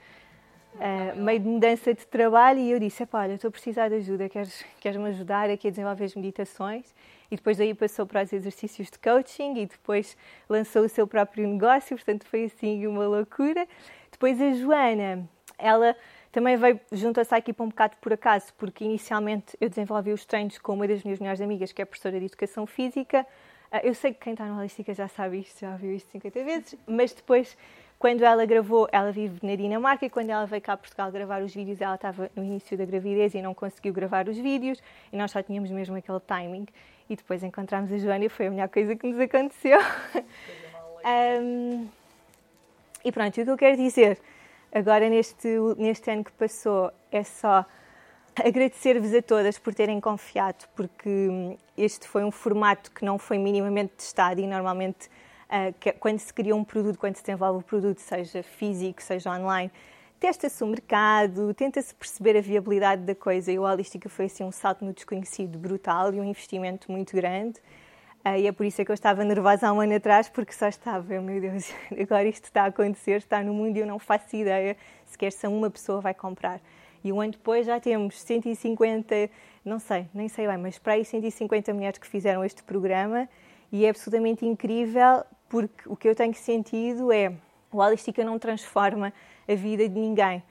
uh, 0.75 1.17
meio 1.17 1.41
de 1.41 1.49
mudança 1.49 1.95
de 1.95 2.07
trabalho 2.07 2.59
e 2.59 2.71
eu 2.71 2.79
disse, 2.79 3.07
olha, 3.13 3.35
estou 3.35 3.49
a 3.49 3.51
precisar 3.51 3.89
de 3.89 3.97
ajuda, 3.97 4.29
queres, 4.29 4.65
queres 4.81 4.99
me 4.99 5.09
ajudar 5.09 5.51
aqui 5.51 5.69
a 5.69 5.71
desenvolver 5.71 6.05
as 6.05 6.15
meditações? 6.15 6.95
E 7.31 7.37
depois 7.37 7.57
daí 7.57 7.75
passou 7.75 8.07
para 8.07 8.23
os 8.23 8.33
exercícios 8.33 8.91
de 8.91 8.99
coaching 8.99 9.59
e 9.59 9.67
depois 9.67 10.17
lançou 10.49 10.85
o 10.85 10.89
seu 10.89 11.07
próprio 11.07 11.47
negócio, 11.47 11.97
portanto 11.97 12.27
foi 12.27 12.45
assim 12.45 12.87
uma 12.87 13.07
loucura. 13.07 13.67
Depois 14.11 14.41
a 14.41 14.53
Joana, 14.53 15.29
ela 15.59 15.97
também 16.31 16.57
veio 16.57 16.81
junto-se 16.93 17.35
à 17.35 17.39
equipa 17.39 17.63
um 17.63 17.69
bocado 17.69 17.97
por 18.01 18.13
acaso, 18.13 18.53
porque 18.59 18.85
inicialmente 18.85 19.57
eu 19.61 19.69
desenvolvi 19.69 20.13
os 20.13 20.25
treinos 20.25 20.59
com 20.59 20.75
uma 20.75 20.87
das 20.87 21.03
minhas 21.05 21.19
melhores 21.19 21.41
amigas, 21.41 21.73
que 21.73 21.81
é 21.81 21.85
professora 21.85 22.19
de 22.19 22.27
Educação 22.27 22.67
Física. 22.67 23.27
Ah, 23.71 23.81
eu 23.83 23.95
sei 23.95 24.13
que 24.13 24.21
quem 24.21 24.35
está 24.35 24.45
na 24.45 24.59
holística 24.59 24.93
já 24.95 25.09
sabe 25.09 25.41
isto, 25.41 25.61
já 25.61 25.77
viu 25.77 25.95
isto 25.95 26.11
50 26.11 26.45
vezes, 26.45 26.77
mas 26.87 27.13
depois 27.13 27.57
quando 27.99 28.23
ela 28.23 28.45
gravou, 28.45 28.87
ela 28.93 29.11
vive 29.11 29.39
na 29.43 29.55
Dinamarca 29.55 30.05
e 30.05 30.11
quando 30.11 30.29
ela 30.29 30.45
veio 30.45 30.61
cá 30.61 30.75
a 30.75 30.77
Portugal 30.77 31.11
gravar 31.11 31.43
os 31.43 31.55
vídeos, 31.55 31.81
ela 31.81 31.95
estava 31.95 32.31
no 32.37 32.45
início 32.45 32.77
da 32.77 32.85
gravidez 32.85 33.35
e 33.35 33.41
não 33.41 33.55
conseguiu 33.55 33.93
gravar 33.93 34.29
os 34.29 34.37
vídeos 34.37 34.83
e 35.13 35.17
nós 35.17 35.31
só 35.31 35.43
tínhamos 35.43 35.71
mesmo 35.71 35.97
aquele 35.97 36.21
timing. 36.21 36.67
E 37.09 37.17
depois 37.17 37.43
encontramos 37.43 37.93
a 37.93 37.99
Joana 37.99 38.25
e 38.25 38.29
foi 38.29 38.47
a 38.47 38.51
melhor 38.51 38.69
coisa 38.69 38.97
que 38.97 39.07
nos 39.07 39.21
aconteceu. 39.21 39.79
um, 41.43 41.89
e 43.05 43.13
pronto, 43.13 43.41
o 43.41 43.45
que 43.45 43.51
eu 43.51 43.57
quero 43.57 43.77
dizer 43.77 44.19
agora 44.73 45.09
neste, 45.09 45.49
neste 45.77 46.11
ano 46.11 46.25
que 46.25 46.33
passou 46.33 46.91
é 47.13 47.23
só 47.23 47.65
agradecer-vos 48.43 49.15
a 49.15 49.23
todas 49.23 49.59
por 49.59 49.75
terem 49.75 50.01
confiado, 50.01 50.67
porque 50.75 51.57
este 51.77 52.09
foi 52.09 52.25
um 52.25 52.31
formato 52.31 52.91
que 52.91 53.05
não 53.05 53.19
foi 53.19 53.39
minimamente 53.39 53.93
testado 53.97 54.41
e 54.41 54.47
normalmente 54.47 55.09
ah, 55.49 55.73
que, 55.79 55.93
quando 55.93 56.19
se 56.19 56.35
cria 56.35 56.57
um 56.57 56.65
produto, 56.65 56.99
quando 56.99 57.15
se 57.15 57.23
desenvolve 57.23 57.59
o 57.59 57.61
um 57.61 57.63
produto, 57.63 57.99
seja 57.99 58.43
físico, 58.43 59.01
seja 59.01 59.31
online, 59.31 59.71
testa-se 60.25 60.65
o 60.65 60.67
mercado, 60.67 61.53
tenta-se 61.53 61.95
perceber 61.95 62.39
a 62.39 62.41
viabilidade 62.41 63.03
da 63.03 63.15
coisa 63.15 63.53
e 63.53 63.59
o 63.59 63.63
Holística 63.63 64.09
foi 64.09 64.25
assim 64.25 64.43
um 64.43 64.51
salto 64.51 64.83
no 64.83 64.91
desconhecido 64.95 65.59
brutal 65.59 66.15
e 66.15 66.19
um 66.19 66.25
investimento 66.25 66.91
muito 66.91 67.15
grande. 67.15 67.59
Uh, 68.25 68.39
e 68.39 68.47
é 68.47 68.53
por 68.53 68.65
isso 68.65 68.81
é 68.81 68.87
que 68.87 68.91
eu 68.91 68.95
estava 68.95 69.23
nervosa 69.23 69.69
há 69.69 69.73
um 69.75 69.83
ano 69.83 69.95
atrás, 69.95 70.31
porque 70.31 70.55
só 70.55 70.67
estava, 70.67 71.21
meu 71.21 71.43
Deus, 71.43 71.71
agora 72.01 72.27
isto 72.27 72.45
está 72.45 72.63
a 72.63 72.67
acontecer, 72.69 73.19
está 73.19 73.43
no 73.43 73.53
mundo 73.53 73.77
e 73.77 73.81
eu 73.81 73.87
não 73.87 73.99
faço 73.99 74.35
ideia 74.35 74.79
sequer 75.05 75.31
se 75.31 75.47
uma 75.47 75.69
pessoa 75.69 76.01
vai 76.01 76.15
comprar. 76.15 76.59
E 77.05 77.13
um 77.13 77.21
ano 77.21 77.33
depois 77.33 77.67
já 77.67 77.79
temos 77.79 78.19
150, 78.23 79.29
não 79.63 79.79
sei, 79.79 80.09
nem 80.15 80.27
sei 80.29 80.49
bem, 80.49 80.57
mas 80.57 80.79
para 80.79 80.95
aí 80.95 81.05
150 81.05 81.75
mulheres 81.75 81.99
que 81.99 82.07
fizeram 82.07 82.43
este 82.43 82.63
programa 82.63 83.29
e 83.71 83.85
é 83.85 83.91
absolutamente 83.91 84.47
incrível 84.47 85.23
porque 85.51 85.87
o 85.87 85.95
que 85.95 86.09
eu 86.09 86.15
tenho 86.15 86.33
sentido 86.33 87.13
é 87.13 87.35
o 87.71 87.77
Holística 87.77 88.25
não 88.25 88.39
transforma 88.39 89.13
a 89.49 89.55
vida 89.55 89.89
de 89.89 89.99
ninguém, 89.99 90.43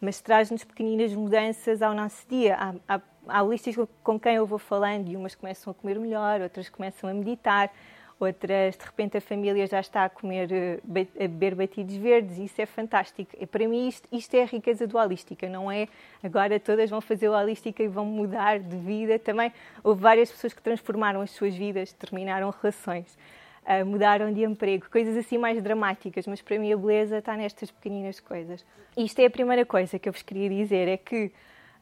mas 0.00 0.20
traz-nos 0.20 0.64
pequeninas 0.64 1.14
mudanças 1.14 1.82
ao 1.82 1.94
nosso 1.94 2.26
dia. 2.28 2.56
Há, 2.56 2.74
há, 2.88 3.00
há 3.28 3.42
holísticos 3.42 3.88
com 4.02 4.18
quem 4.18 4.34
eu 4.36 4.46
vou 4.46 4.58
falando 4.58 5.08
e 5.08 5.16
umas 5.16 5.34
começam 5.34 5.70
a 5.70 5.74
comer 5.74 5.98
melhor, 5.98 6.40
outras 6.40 6.68
começam 6.68 7.08
a 7.08 7.14
meditar, 7.14 7.70
outras 8.18 8.76
de 8.76 8.84
repente 8.84 9.16
a 9.16 9.20
família 9.20 9.66
já 9.66 9.80
está 9.80 10.04
a 10.04 10.08
comer, 10.08 10.50
eh, 10.52 10.80
a 11.16 11.28
beber 11.28 11.54
batidos 11.54 11.96
verdes 11.96 12.38
e 12.38 12.44
isso 12.44 12.60
é 12.60 12.66
fantástico. 12.66 13.34
Para 13.46 13.66
mim 13.66 13.88
isto, 13.88 14.08
isto 14.12 14.34
é 14.34 14.42
a 14.42 14.46
riqueza 14.46 14.86
do 14.86 14.96
holística, 14.96 15.48
não 15.48 15.70
é 15.70 15.88
agora 16.22 16.58
todas 16.60 16.88
vão 16.90 17.00
fazer 17.00 17.28
o 17.28 17.32
holística 17.32 17.82
e 17.82 17.88
vão 17.88 18.04
mudar 18.04 18.58
de 18.58 18.76
vida. 18.76 19.18
Também 19.18 19.52
houve 19.82 20.00
várias 20.00 20.30
pessoas 20.30 20.52
que 20.52 20.62
transformaram 20.62 21.20
as 21.20 21.30
suas 21.30 21.54
vidas, 21.54 21.92
terminaram 21.92 22.50
relações. 22.50 23.16
Uh, 23.64 23.86
mudaram 23.86 24.32
de 24.32 24.42
emprego, 24.42 24.90
coisas 24.90 25.16
assim 25.16 25.38
mais 25.38 25.62
dramáticas, 25.62 26.26
mas 26.26 26.42
para 26.42 26.58
mim 26.58 26.72
a 26.72 26.76
beleza 26.76 27.18
está 27.18 27.36
nestas 27.36 27.70
pequeninas 27.70 28.18
coisas. 28.18 28.64
Isto 28.96 29.20
é 29.20 29.26
a 29.26 29.30
primeira 29.30 29.64
coisa 29.64 30.00
que 30.00 30.08
eu 30.08 30.12
vos 30.12 30.22
queria 30.22 30.48
dizer, 30.48 30.88
é 30.88 30.96
que 30.96 31.30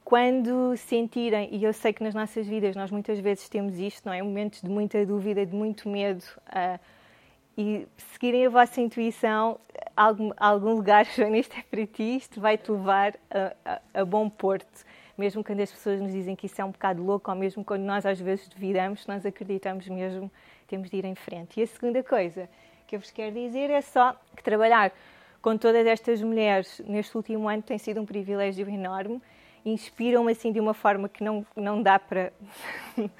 quando 0.04 0.76
sentirem, 0.76 1.48
e 1.52 1.64
eu 1.64 1.72
sei 1.72 1.92
que 1.92 2.02
nas 2.02 2.14
nossas 2.14 2.46
vidas 2.46 2.76
nós 2.76 2.90
muitas 2.90 3.18
vezes 3.20 3.48
temos 3.48 3.78
isto, 3.78 4.06
não 4.06 4.12
é? 4.12 4.22
Momentos 4.22 4.60
de 4.60 4.68
muita 4.68 5.06
dúvida, 5.06 5.46
de 5.46 5.54
muito 5.54 5.88
medo, 5.88 6.24
uh, 6.48 6.78
e 7.56 7.86
seguirem 8.12 8.46
a 8.46 8.48
vossa 8.48 8.80
intuição, 8.80 9.58
algum, 9.96 10.32
algum 10.36 10.74
lugar, 10.74 11.04
Joana, 11.14 11.38
isto 11.38 11.56
é 11.56 11.62
para 11.62 11.86
ti, 11.86 12.16
isto 12.16 12.40
vai-te 12.40 12.70
levar 12.70 13.14
a, 13.30 13.52
a, 13.64 14.00
a, 14.00 14.04
bom 14.04 14.28
porto. 14.28 14.84
Mesmo 15.20 15.44
quando 15.44 15.60
as 15.60 15.70
pessoas 15.70 16.00
nos 16.00 16.12
dizem 16.12 16.34
que 16.34 16.46
isso 16.46 16.60
é 16.60 16.64
um 16.64 16.70
bocado 16.70 17.02
louco, 17.02 17.30
ou 17.30 17.36
mesmo 17.36 17.62
quando 17.62 17.82
nós 17.82 18.06
às 18.06 18.18
vezes 18.18 18.48
duvidamos, 18.48 19.06
nós 19.06 19.26
acreditamos 19.26 19.86
mesmo, 19.86 20.30
temos 20.66 20.88
de 20.88 20.96
ir 20.96 21.04
em 21.04 21.14
frente. 21.14 21.60
E 21.60 21.62
a 21.62 21.66
segunda 21.66 22.02
coisa 22.02 22.48
que 22.86 22.96
eu 22.96 23.00
vos 23.00 23.10
quero 23.10 23.34
dizer 23.34 23.68
é 23.68 23.82
só 23.82 24.16
que 24.34 24.42
trabalhar 24.42 24.92
com 25.42 25.56
todas 25.56 25.86
estas 25.86 26.22
mulheres 26.22 26.80
neste 26.86 27.14
último 27.14 27.48
ano 27.48 27.62
tem 27.62 27.76
sido 27.76 28.00
um 28.00 28.06
privilégio 28.06 28.68
enorme 28.68 29.20
inspiram-me 29.64 30.32
assim 30.32 30.52
de 30.52 30.60
uma 30.60 30.74
forma 30.74 31.08
que 31.08 31.22
não, 31.22 31.44
não 31.54 31.82
dá 31.82 31.98
para 31.98 32.32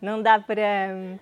não 0.00 0.22
dá 0.22 0.38
para, 0.38 1.18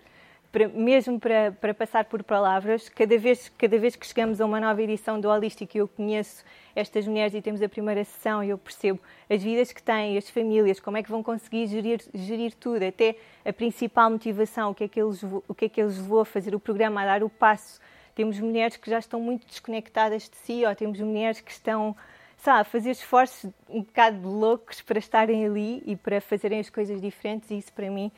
para 0.55 0.69
mesmo 0.69 1.19
para, 1.19 1.51
para 1.51 1.75
passar 1.75 2.05
por 2.05 2.23
palavras 2.23 2.89
cada 2.89 3.19
vez 3.19 3.51
cada 3.59 3.77
vez 3.77 3.97
que 3.97 4.07
chegamos 4.07 4.41
a 4.41 4.47
uma 4.47 4.61
nova 4.61 4.81
edição 4.81 5.21
do 5.21 5.29
Holístico 5.29 5.77
eu 5.77 5.89
conheço 5.89 6.45
estas 6.77 7.09
mulheres 7.09 7.35
e 7.35 7.43
temos 7.43 7.61
a 7.61 7.69
primeira 7.69 8.05
sessão 8.05 8.43
e 8.43 8.51
eu 8.51 8.57
percebo 8.57 9.01
as 9.29 9.43
vidas 9.43 9.73
que 9.73 9.83
têm 9.83 10.17
as 10.17 10.31
famílias 10.31 10.79
como 10.79 10.97
é 10.97 11.03
que 11.03 11.11
vão 11.11 11.25
conseguir 11.25 11.67
gerir 11.67 12.01
gerir 12.15 12.55
tudo 12.55 12.85
até 12.85 13.17
a 13.45 13.53
principal 13.53 14.09
motivação 14.09 14.71
o 14.71 14.75
que 14.77 14.85
é 14.85 14.89
que 14.89 15.03
eles 15.03 15.25
o 15.25 15.53
que 15.53 15.65
é 15.65 15.69
que 15.69 15.83
eles 15.83 15.99
levou 15.99 16.21
a 16.21 16.25
fazer 16.25 16.55
o 16.55 16.61
programa 16.61 17.03
a 17.03 17.05
dar 17.05 17.25
o 17.25 17.29
passo. 17.29 17.81
Temos 18.15 18.39
mulheres 18.39 18.77
que 18.77 18.89
já 18.89 19.01
estão 19.01 19.19
muito 19.19 19.45
desconectadas 19.45 20.29
de 20.29 20.37
si 20.37 20.65
ou 20.65 20.73
temos 20.77 21.01
mulheres 21.01 21.41
que 21.41 21.51
estão 21.51 21.97
sabe, 22.37 22.69
fazer 22.69 22.93
esforços 22.93 23.51
um 23.69 23.83
bocado 23.83 24.29
loucos 24.29 24.81
para 24.81 25.01
estarem 25.01 25.45
ali 25.45 25.83
e 25.85 25.97
para 25.97 26.21
fazerem 26.21 26.61
as 26.61 26.71
coisas 26.71 27.01
diferentes 27.01 27.51
e 27.51 27.59
isso 27.59 27.73
para 27.73 27.91
mim 27.91 28.13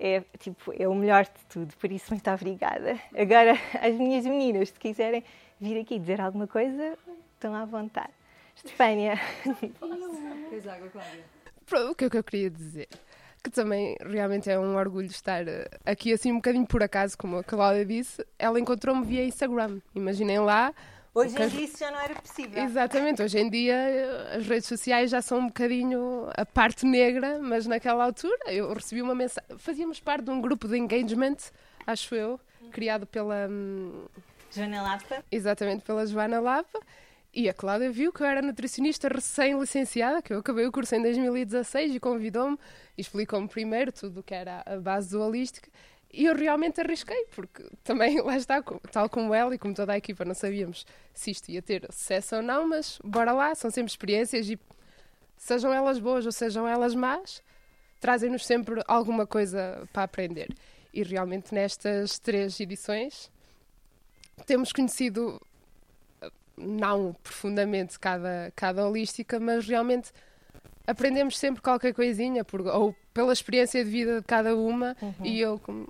é, 0.00 0.24
tipo, 0.38 0.72
é 0.76 0.88
o 0.88 0.94
melhor 0.94 1.24
de 1.24 1.44
tudo, 1.48 1.76
por 1.76 1.92
isso 1.92 2.10
muito 2.10 2.28
obrigada. 2.30 2.98
Agora, 3.14 3.52
as 3.80 3.94
minhas 3.94 4.24
meninas, 4.24 4.70
se 4.70 4.80
quiserem 4.80 5.22
vir 5.60 5.78
aqui 5.78 5.98
dizer 5.98 6.20
alguma 6.20 6.46
coisa, 6.46 6.96
estão 7.34 7.54
à 7.54 7.66
vontade. 7.66 8.12
Estefânia. 8.56 9.20
O 11.72 11.94
que 11.94 12.06
é 12.06 12.10
que 12.10 12.18
eu 12.18 12.24
queria 12.24 12.50
dizer? 12.50 12.88
Que 13.44 13.48
também 13.48 13.94
realmente 14.00 14.50
é 14.50 14.58
um 14.58 14.74
orgulho 14.74 15.06
estar 15.06 15.44
aqui 15.86 16.12
assim 16.12 16.32
um 16.32 16.36
bocadinho 16.36 16.66
por 16.66 16.82
acaso, 16.82 17.16
como 17.16 17.38
a 17.38 17.44
Cláudia 17.44 17.86
disse. 17.86 18.26
Ela 18.36 18.58
encontrou-me 18.58 19.06
via 19.06 19.24
Instagram. 19.24 19.80
Imaginem 19.94 20.40
lá 20.40 20.74
Hoje 21.12 21.42
em 21.42 21.48
dia 21.48 21.64
isso 21.64 21.78
já 21.78 21.90
não 21.90 22.00
era 22.00 22.14
possível. 22.14 22.62
Exatamente, 22.62 23.22
hoje 23.22 23.38
em 23.38 23.50
dia 23.50 23.74
eh, 23.74 24.36
as 24.36 24.46
redes 24.46 24.68
sociais 24.68 25.10
já 25.10 25.20
são 25.20 25.38
um 25.38 25.46
bocadinho 25.46 26.28
a 26.36 26.46
parte 26.46 26.86
negra, 26.86 27.38
mas 27.40 27.66
naquela 27.66 28.04
altura 28.04 28.38
eu 28.46 28.72
recebi 28.72 29.02
uma 29.02 29.14
mensagem. 29.14 29.58
Fazíamos 29.58 29.98
parte 29.98 30.24
de 30.24 30.30
um 30.30 30.40
grupo 30.40 30.68
de 30.68 30.78
engagement, 30.78 31.36
acho 31.86 32.14
eu, 32.14 32.38
criado 32.70 33.06
pela. 33.06 33.48
Hum, 33.50 34.04
Joana 34.52 34.82
Lapa. 34.82 35.24
Exatamente, 35.30 35.82
pela 35.82 36.06
Joana 36.06 36.40
Lapa. 36.40 36.80
E 37.32 37.48
a 37.48 37.54
Cláudia 37.54 37.92
viu 37.92 38.12
que 38.12 38.22
eu 38.22 38.26
era 38.26 38.42
nutricionista 38.42 39.06
recém-licenciada, 39.08 40.20
que 40.20 40.32
eu 40.32 40.40
acabei 40.40 40.66
o 40.66 40.72
curso 40.72 40.96
em 40.96 41.02
2016 41.02 41.94
e 41.94 42.00
convidou-me 42.00 42.58
e 42.98 43.00
explicou-me 43.00 43.46
primeiro 43.46 43.92
tudo 43.92 44.18
o 44.18 44.22
que 44.22 44.34
era 44.34 44.64
a 44.66 44.76
base 44.76 45.10
do. 45.10 45.20
E 46.12 46.24
eu 46.24 46.34
realmente 46.34 46.80
arrisquei, 46.80 47.26
porque 47.34 47.64
também, 47.84 48.20
lá 48.20 48.36
está, 48.36 48.60
tal 48.90 49.08
como 49.08 49.32
ela 49.32 49.54
e 49.54 49.58
como 49.58 49.74
toda 49.74 49.92
a 49.92 49.96
equipa, 49.96 50.24
não 50.24 50.34
sabíamos 50.34 50.84
se 51.14 51.30
isto 51.30 51.50
ia 51.50 51.62
ter 51.62 51.86
sucesso 51.90 52.36
ou 52.36 52.42
não, 52.42 52.68
mas 52.68 52.98
bora 53.04 53.32
lá, 53.32 53.54
são 53.54 53.70
sempre 53.70 53.90
experiências 53.90 54.50
e 54.50 54.58
sejam 55.36 55.72
elas 55.72 55.98
boas 55.98 56.26
ou 56.26 56.32
sejam 56.32 56.66
elas 56.66 56.94
más, 56.94 57.42
trazem-nos 58.00 58.44
sempre 58.44 58.82
alguma 58.88 59.26
coisa 59.26 59.88
para 59.92 60.02
aprender. 60.02 60.48
E 60.92 61.02
realmente 61.04 61.54
nestas 61.54 62.18
três 62.18 62.58
edições 62.58 63.30
temos 64.46 64.72
conhecido, 64.72 65.40
não 66.56 67.14
profundamente 67.22 67.98
cada, 68.00 68.52
cada 68.56 68.86
holística, 68.86 69.38
mas 69.38 69.66
realmente 69.66 70.10
aprendemos 70.86 71.38
sempre 71.38 71.62
qualquer 71.62 71.94
coisinha, 71.94 72.44
por, 72.44 72.66
ou 72.66 72.96
pela 73.14 73.32
experiência 73.32 73.84
de 73.84 73.90
vida 73.90 74.20
de 74.20 74.26
cada 74.26 74.56
uma, 74.56 74.96
uhum. 75.00 75.14
e 75.24 75.40
eu, 75.40 75.58
como 75.60 75.88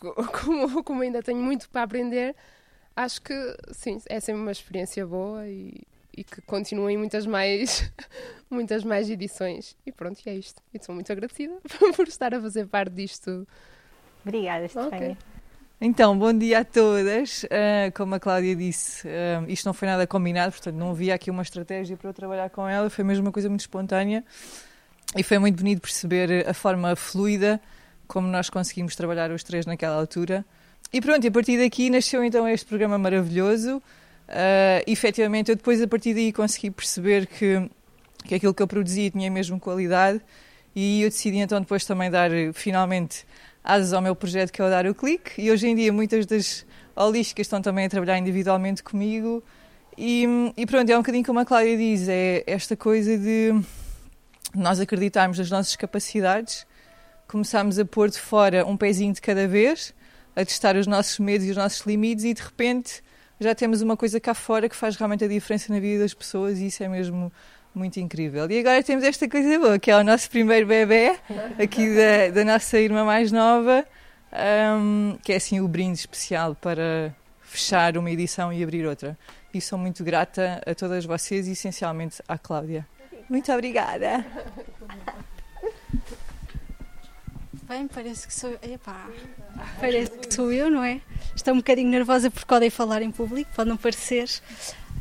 como, 0.42 0.84
como 0.84 1.02
ainda 1.02 1.22
tenho 1.22 1.40
muito 1.40 1.68
para 1.68 1.82
aprender, 1.82 2.34
acho 2.96 3.20
que 3.22 3.34
sim, 3.72 4.00
é 4.08 4.20
sempre 4.20 4.42
uma 4.42 4.52
experiência 4.52 5.06
boa 5.06 5.46
e, 5.46 5.80
e 6.16 6.24
que 6.24 6.40
continuem 6.42 6.96
muitas 6.96 7.26
mais, 7.26 7.90
muitas 8.50 8.84
mais 8.84 9.10
edições. 9.10 9.76
E 9.86 9.92
pronto, 9.92 10.20
e 10.24 10.30
é 10.30 10.34
isto. 10.34 10.62
E 10.72 10.82
sou 10.82 10.94
muito 10.94 11.10
agradecida 11.12 11.54
por 11.94 12.08
estar 12.08 12.34
a 12.34 12.40
fazer 12.40 12.66
parte 12.66 12.92
disto. 12.92 13.46
Obrigada, 14.24 14.66
Estefânia. 14.66 15.12
Okay. 15.12 15.16
Então, 15.80 16.18
bom 16.18 16.32
dia 16.32 16.60
a 16.60 16.64
todas. 16.64 17.44
Uh, 17.44 17.92
como 17.94 18.16
a 18.16 18.20
Cláudia 18.20 18.56
disse, 18.56 19.06
uh, 19.06 19.48
isto 19.48 19.64
não 19.64 19.72
foi 19.72 19.86
nada 19.86 20.08
combinado, 20.08 20.50
portanto, 20.50 20.74
não 20.74 20.90
havia 20.90 21.14
aqui 21.14 21.30
uma 21.30 21.42
estratégia 21.42 21.96
para 21.96 22.10
eu 22.10 22.14
trabalhar 22.14 22.50
com 22.50 22.68
ela, 22.68 22.90
foi 22.90 23.04
mesmo 23.04 23.26
uma 23.26 23.32
coisa 23.32 23.48
muito 23.48 23.60
espontânea 23.60 24.24
e 25.16 25.22
foi 25.22 25.38
muito 25.38 25.56
bonito 25.56 25.80
perceber 25.80 26.48
a 26.48 26.52
forma 26.52 26.96
fluida 26.96 27.60
como 28.08 28.26
nós 28.26 28.50
conseguimos 28.50 28.96
trabalhar 28.96 29.30
os 29.30 29.44
três 29.44 29.66
naquela 29.66 29.94
altura. 29.94 30.44
E 30.92 31.00
pronto, 31.00 31.26
a 31.26 31.30
partir 31.30 31.58
daqui 31.58 31.90
nasceu 31.90 32.24
então 32.24 32.48
este 32.48 32.66
programa 32.66 32.98
maravilhoso. 32.98 33.76
Uh, 33.76 34.82
efetivamente, 34.86 35.50
eu 35.50 35.56
depois 35.56 35.80
a 35.80 35.86
partir 35.86 36.14
daí 36.14 36.32
consegui 36.32 36.70
perceber 36.70 37.26
que, 37.26 37.70
que 38.24 38.34
aquilo 38.34 38.54
que 38.54 38.62
eu 38.62 38.66
produzia 38.66 39.10
tinha 39.10 39.30
mesmo 39.30 39.60
qualidade 39.60 40.20
e 40.74 41.02
eu 41.02 41.08
decidi 41.08 41.38
então 41.38 41.60
depois 41.60 41.84
também 41.84 42.10
dar 42.10 42.30
finalmente 42.52 43.26
asas 43.62 43.92
ao 43.92 44.00
meu 44.00 44.14
projeto 44.14 44.52
que 44.52 44.60
é 44.60 44.64
o 44.64 44.70
Dar 44.70 44.86
o 44.86 44.94
Clique 44.94 45.32
e 45.38 45.50
hoje 45.50 45.66
em 45.66 45.74
dia 45.74 45.92
muitas 45.92 46.26
das 46.26 46.64
holísticas 46.94 47.46
estão 47.46 47.60
também 47.60 47.86
a 47.86 47.88
trabalhar 47.88 48.18
individualmente 48.18 48.82
comigo 48.82 49.42
e, 49.96 50.26
e 50.56 50.64
pronto, 50.64 50.88
é 50.88 50.94
um 50.94 51.00
bocadinho 51.00 51.24
como 51.24 51.40
a 51.40 51.44
Cláudia 51.44 51.76
diz, 51.76 52.08
é 52.08 52.44
esta 52.46 52.76
coisa 52.76 53.18
de 53.18 53.52
nós 54.54 54.78
acreditarmos 54.78 55.38
nas 55.38 55.50
nossas 55.50 55.74
capacidades 55.74 56.64
começámos 57.28 57.78
a 57.78 57.84
pôr 57.84 58.08
de 58.08 58.18
fora 58.18 58.66
um 58.66 58.76
pezinho 58.76 59.12
de 59.12 59.20
cada 59.20 59.46
vez, 59.46 59.94
a 60.34 60.44
testar 60.44 60.74
os 60.76 60.86
nossos 60.86 61.18
medos 61.18 61.46
e 61.46 61.50
os 61.50 61.56
nossos 61.56 61.86
limites 61.86 62.24
e 62.24 62.32
de 62.32 62.42
repente 62.42 63.02
já 63.38 63.54
temos 63.54 63.82
uma 63.82 63.96
coisa 63.96 64.18
cá 64.18 64.34
fora 64.34 64.68
que 64.68 64.74
faz 64.74 64.96
realmente 64.96 65.24
a 65.24 65.28
diferença 65.28 65.72
na 65.72 65.78
vida 65.78 66.02
das 66.02 66.14
pessoas 66.14 66.58
e 66.58 66.66
isso 66.66 66.82
é 66.82 66.88
mesmo 66.88 67.30
muito 67.74 68.00
incrível. 68.00 68.50
E 68.50 68.58
agora 68.58 68.82
temos 68.82 69.04
esta 69.04 69.28
coisa 69.28 69.58
boa, 69.58 69.78
que 69.78 69.90
é 69.90 69.96
o 69.96 70.02
nosso 70.02 70.28
primeiro 70.30 70.66
bebê, 70.66 71.16
aqui 71.62 71.94
da, 71.94 72.30
da 72.34 72.44
nossa 72.44 72.78
irmã 72.80 73.04
mais 73.04 73.30
nova, 73.30 73.84
um, 74.80 75.16
que 75.22 75.32
é 75.32 75.36
assim 75.36 75.60
o 75.60 75.68
brinde 75.68 75.98
especial 75.98 76.54
para 76.54 77.14
fechar 77.42 77.96
uma 77.96 78.10
edição 78.10 78.52
e 78.52 78.62
abrir 78.62 78.86
outra. 78.86 79.16
E 79.52 79.60
sou 79.60 79.78
muito 79.78 80.02
grata 80.02 80.60
a 80.66 80.74
todas 80.74 81.04
vocês 81.04 81.46
e 81.46 81.52
essencialmente 81.52 82.22
à 82.26 82.36
Cláudia. 82.36 82.86
Muito 83.28 83.52
obrigada. 83.52 84.24
Bem, 87.68 87.86
parece 87.86 88.26
que 88.26 88.32
sou. 88.32 88.56
Epá, 88.62 89.10
parece 89.78 90.10
que 90.12 90.32
sou 90.32 90.50
eu, 90.50 90.70
não 90.70 90.82
é? 90.82 91.02
Estou 91.36 91.52
um 91.52 91.58
bocadinho 91.58 91.90
nervosa 91.90 92.30
porque 92.30 92.46
podem 92.46 92.70
falar 92.70 93.02
em 93.02 93.10
público, 93.10 93.50
pode 93.54 93.68
não 93.68 93.76
parecer. 93.76 94.26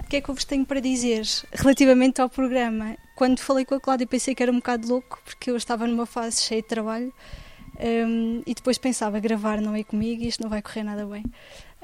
O 0.03 0.09
que 0.09 0.17
é 0.17 0.21
que 0.21 0.29
eu 0.29 0.35
vos 0.35 0.43
tenho 0.43 0.65
para 0.65 0.81
dizer 0.81 1.25
relativamente 1.53 2.19
ao 2.19 2.29
programa? 2.29 2.97
Quando 3.15 3.39
falei 3.39 3.63
com 3.63 3.75
a 3.75 3.79
Cláudia 3.79 4.05
pensei 4.05 4.35
que 4.35 4.43
era 4.43 4.51
um 4.51 4.57
bocado 4.57 4.85
louco 4.85 5.17
porque 5.23 5.49
eu 5.49 5.55
estava 5.55 5.87
numa 5.87 6.05
fase 6.05 6.43
cheia 6.43 6.61
de 6.61 6.67
trabalho 6.67 7.13
um, 7.79 8.41
e 8.45 8.53
depois 8.53 8.77
pensava 8.77 9.17
gravar 9.19 9.61
não 9.61 9.73
é 9.73 9.83
comigo 9.83 10.23
isto 10.23 10.43
não 10.43 10.49
vai 10.49 10.61
correr 10.61 10.83
nada 10.83 11.05
bem. 11.05 11.23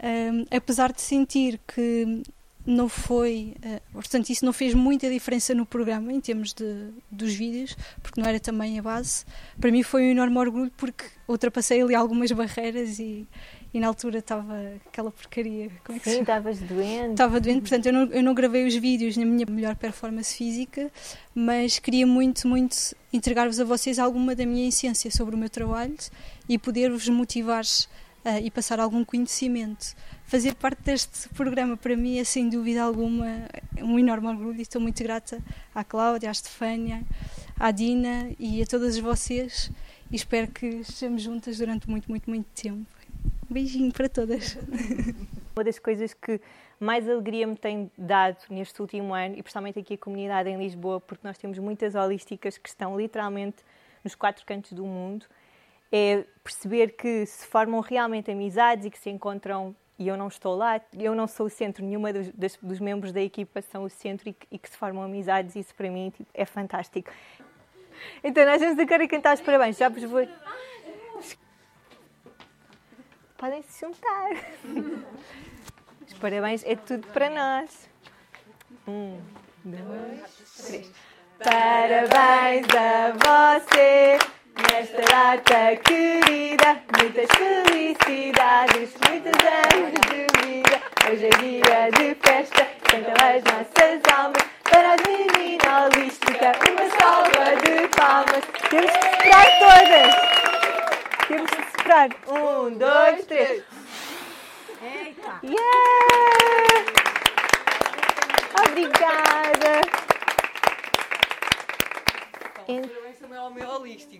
Um, 0.03 0.45
apesar 0.55 0.91
de 0.91 1.01
sentir 1.01 1.61
que 1.65 2.23
não 2.65 2.87
foi, 2.87 3.55
uh, 3.65 3.81
portanto, 3.93 4.29
isso 4.29 4.45
não 4.45 4.53
fez 4.53 4.73
muita 4.73 5.09
diferença 5.09 5.53
no 5.53 5.65
programa 5.65 6.13
em 6.13 6.21
termos 6.21 6.53
de, 6.53 6.89
dos 7.11 7.33
vídeos, 7.33 7.75
porque 8.01 8.21
não 8.21 8.27
era 8.27 8.39
também 8.39 8.79
a 8.79 8.81
base. 8.81 9.25
Para 9.59 9.71
mim 9.71 9.83
foi 9.83 10.03
um 10.03 10.11
enorme 10.11 10.37
orgulho 10.37 10.71
porque 10.77 11.05
ultrapassei 11.27 11.81
ali 11.81 11.93
algumas 11.93 12.31
barreiras 12.31 12.99
e, 12.99 13.27
e 13.73 13.79
na 13.79 13.87
altura 13.87 14.19
estava 14.19 14.55
aquela 14.85 15.11
porcaria. 15.11 15.69
Como 15.83 15.97
é 15.97 15.99
que 15.99 16.09
Sim, 16.09 16.21
estavas 16.21 16.59
doente. 16.59 17.11
Estava 17.11 17.39
doente, 17.39 17.61
portanto 17.61 17.85
eu 17.87 17.93
não, 17.93 18.05
eu 18.05 18.23
não 18.23 18.33
gravei 18.33 18.65
os 18.65 18.75
vídeos 18.75 19.17
na 19.17 19.25
minha 19.25 19.45
melhor 19.45 19.75
performance 19.75 20.35
física, 20.35 20.89
mas 21.35 21.79
queria 21.79 22.07
muito, 22.07 22.47
muito 22.47 22.77
entregar-vos 23.11 23.59
a 23.59 23.65
vocês 23.65 23.99
alguma 23.99 24.35
da 24.35 24.45
minha 24.45 24.69
essência 24.69 25.11
sobre 25.11 25.35
o 25.35 25.37
meu 25.37 25.49
trabalho 25.49 25.95
e 26.47 26.57
poder-vos 26.57 27.09
motivar 27.09 27.63
uh, 28.25 28.39
e 28.41 28.49
passar 28.49 28.79
algum 28.79 29.03
conhecimento. 29.03 29.95
Fazer 30.25 30.55
parte 30.55 30.81
deste 30.83 31.29
programa 31.29 31.77
para 31.77 31.95
mim 31.95 32.17
é 32.17 32.23
sem 32.23 32.49
dúvida 32.49 32.81
alguma 32.81 33.47
um 33.81 33.99
enorme 33.99 34.27
orgulho 34.27 34.59
e 34.59 34.61
estou 34.61 34.81
muito 34.81 35.01
grata 35.03 35.39
à 35.73 35.83
Cláudia, 35.83 36.29
à 36.29 36.31
Estefânia, 36.31 37.03
à 37.59 37.71
Dina 37.71 38.31
e 38.39 38.61
a 38.61 38.65
todas 38.65 38.97
vocês 38.97 39.71
e 40.11 40.15
espero 40.15 40.51
que 40.51 40.67
estejamos 40.67 41.21
juntas 41.21 41.57
durante 41.57 41.89
muito, 41.89 42.09
muito, 42.09 42.29
muito 42.29 42.45
tempo. 42.53 42.85
Um 43.49 43.53
beijinho 43.53 43.91
para 43.91 44.07
todas. 44.07 44.57
Uma 45.55 45.63
das 45.63 45.79
coisas 45.79 46.13
que 46.13 46.39
mais 46.79 47.07
alegria 47.09 47.47
me 47.47 47.55
tem 47.55 47.91
dado 47.97 48.37
neste 48.49 48.79
último 48.81 49.13
ano, 49.13 49.35
e 49.37 49.41
principalmente 49.41 49.79
aqui 49.79 49.93
a 49.93 49.97
comunidade 49.97 50.49
em 50.49 50.57
Lisboa, 50.57 50.99
porque 50.99 51.25
nós 51.25 51.37
temos 51.37 51.57
muitas 51.59 51.95
holísticas 51.95 52.57
que 52.57 52.69
estão 52.69 52.95
literalmente 52.97 53.57
nos 54.03 54.15
quatro 54.15 54.45
cantos 54.45 54.73
do 54.73 54.85
mundo 54.85 55.25
é 55.95 56.25
perceber 56.43 56.95
que 56.95 57.23
se 57.27 57.45
formam 57.45 57.79
realmente 57.79 58.31
amizades 58.31 58.87
e 58.87 58.89
que 58.89 58.97
se 58.97 59.11
encontram 59.11 59.75
e 59.99 60.07
eu 60.07 60.17
não 60.17 60.27
estou 60.27 60.55
lá, 60.55 60.81
eu 60.97 61.13
não 61.13 61.27
sou 61.27 61.45
o 61.45 61.49
centro, 61.51 61.85
nenhuma 61.85 62.11
dos, 62.11 62.31
das, 62.31 62.57
dos 62.59 62.79
membros 62.79 63.13
da 63.13 63.21
equipa 63.21 63.61
são 63.61 63.83
o 63.83 63.89
centro 63.89 64.27
e 64.27 64.33
que, 64.33 64.47
e 64.51 64.57
que, 64.57 64.67
se 64.67 64.75
formam 64.75 65.03
amizades, 65.03 65.55
isso 65.55 65.73
para 65.75 65.91
mim 65.91 66.09
tipo, 66.09 66.27
é 66.33 66.45
fantástico. 66.45 67.11
Então, 68.23 68.43
nós 68.43 68.59
vamos 68.59 68.79
agora 68.79 69.07
cantar 69.07 69.35
os 69.35 69.41
parabéns, 69.41 69.77
já 69.77 69.87
vos 69.87 70.03
vou. 70.03 70.27
Podem 73.37 73.61
se 73.61 73.81
juntar. 73.81 74.31
Os 76.07 76.13
parabéns 76.15 76.63
é 76.65 76.75
tudo 76.75 77.05
para 77.07 77.29
nós. 77.29 77.89
Um, 78.87 79.19
dois, 79.63 80.65
três. 80.65 80.91
Parabéns 81.39 82.67
a 82.75 83.59
você. 83.59 84.32
Nesta 84.73 85.01
data 85.03 85.75
querida, 85.83 86.81
muitas 86.97 87.29
felicidades, 87.37 88.89
muitos 89.07 89.37
anos 89.45 89.91
de 90.01 90.25
vida. 90.41 90.81
Hoje 91.07 91.27
é 91.27 91.29
dia 91.37 91.91
de 91.91 92.15
festa, 92.15 92.67
cantam 92.81 93.13
as 93.21 93.43
nossas 93.43 94.01
almas 94.17 94.43
para 94.63 94.93
a 94.93 94.97
menina 95.07 95.85
holística. 95.85 96.53
Uma 96.71 96.85
salva 96.89 97.45
de 97.61 97.87
palmas. 97.89 98.43
Temos 98.67 98.91
que 98.97 99.03
separar 99.21 99.47
todas. 99.59 100.11
Temos 101.27 101.51
que 101.51 101.63
separar. 101.77 102.09
Um, 102.27 102.75
dois, 102.75 103.25
três. 103.27 103.63
Eita! 104.81 105.33
Yeah! 105.43 106.83
Obrigada! 108.67 109.73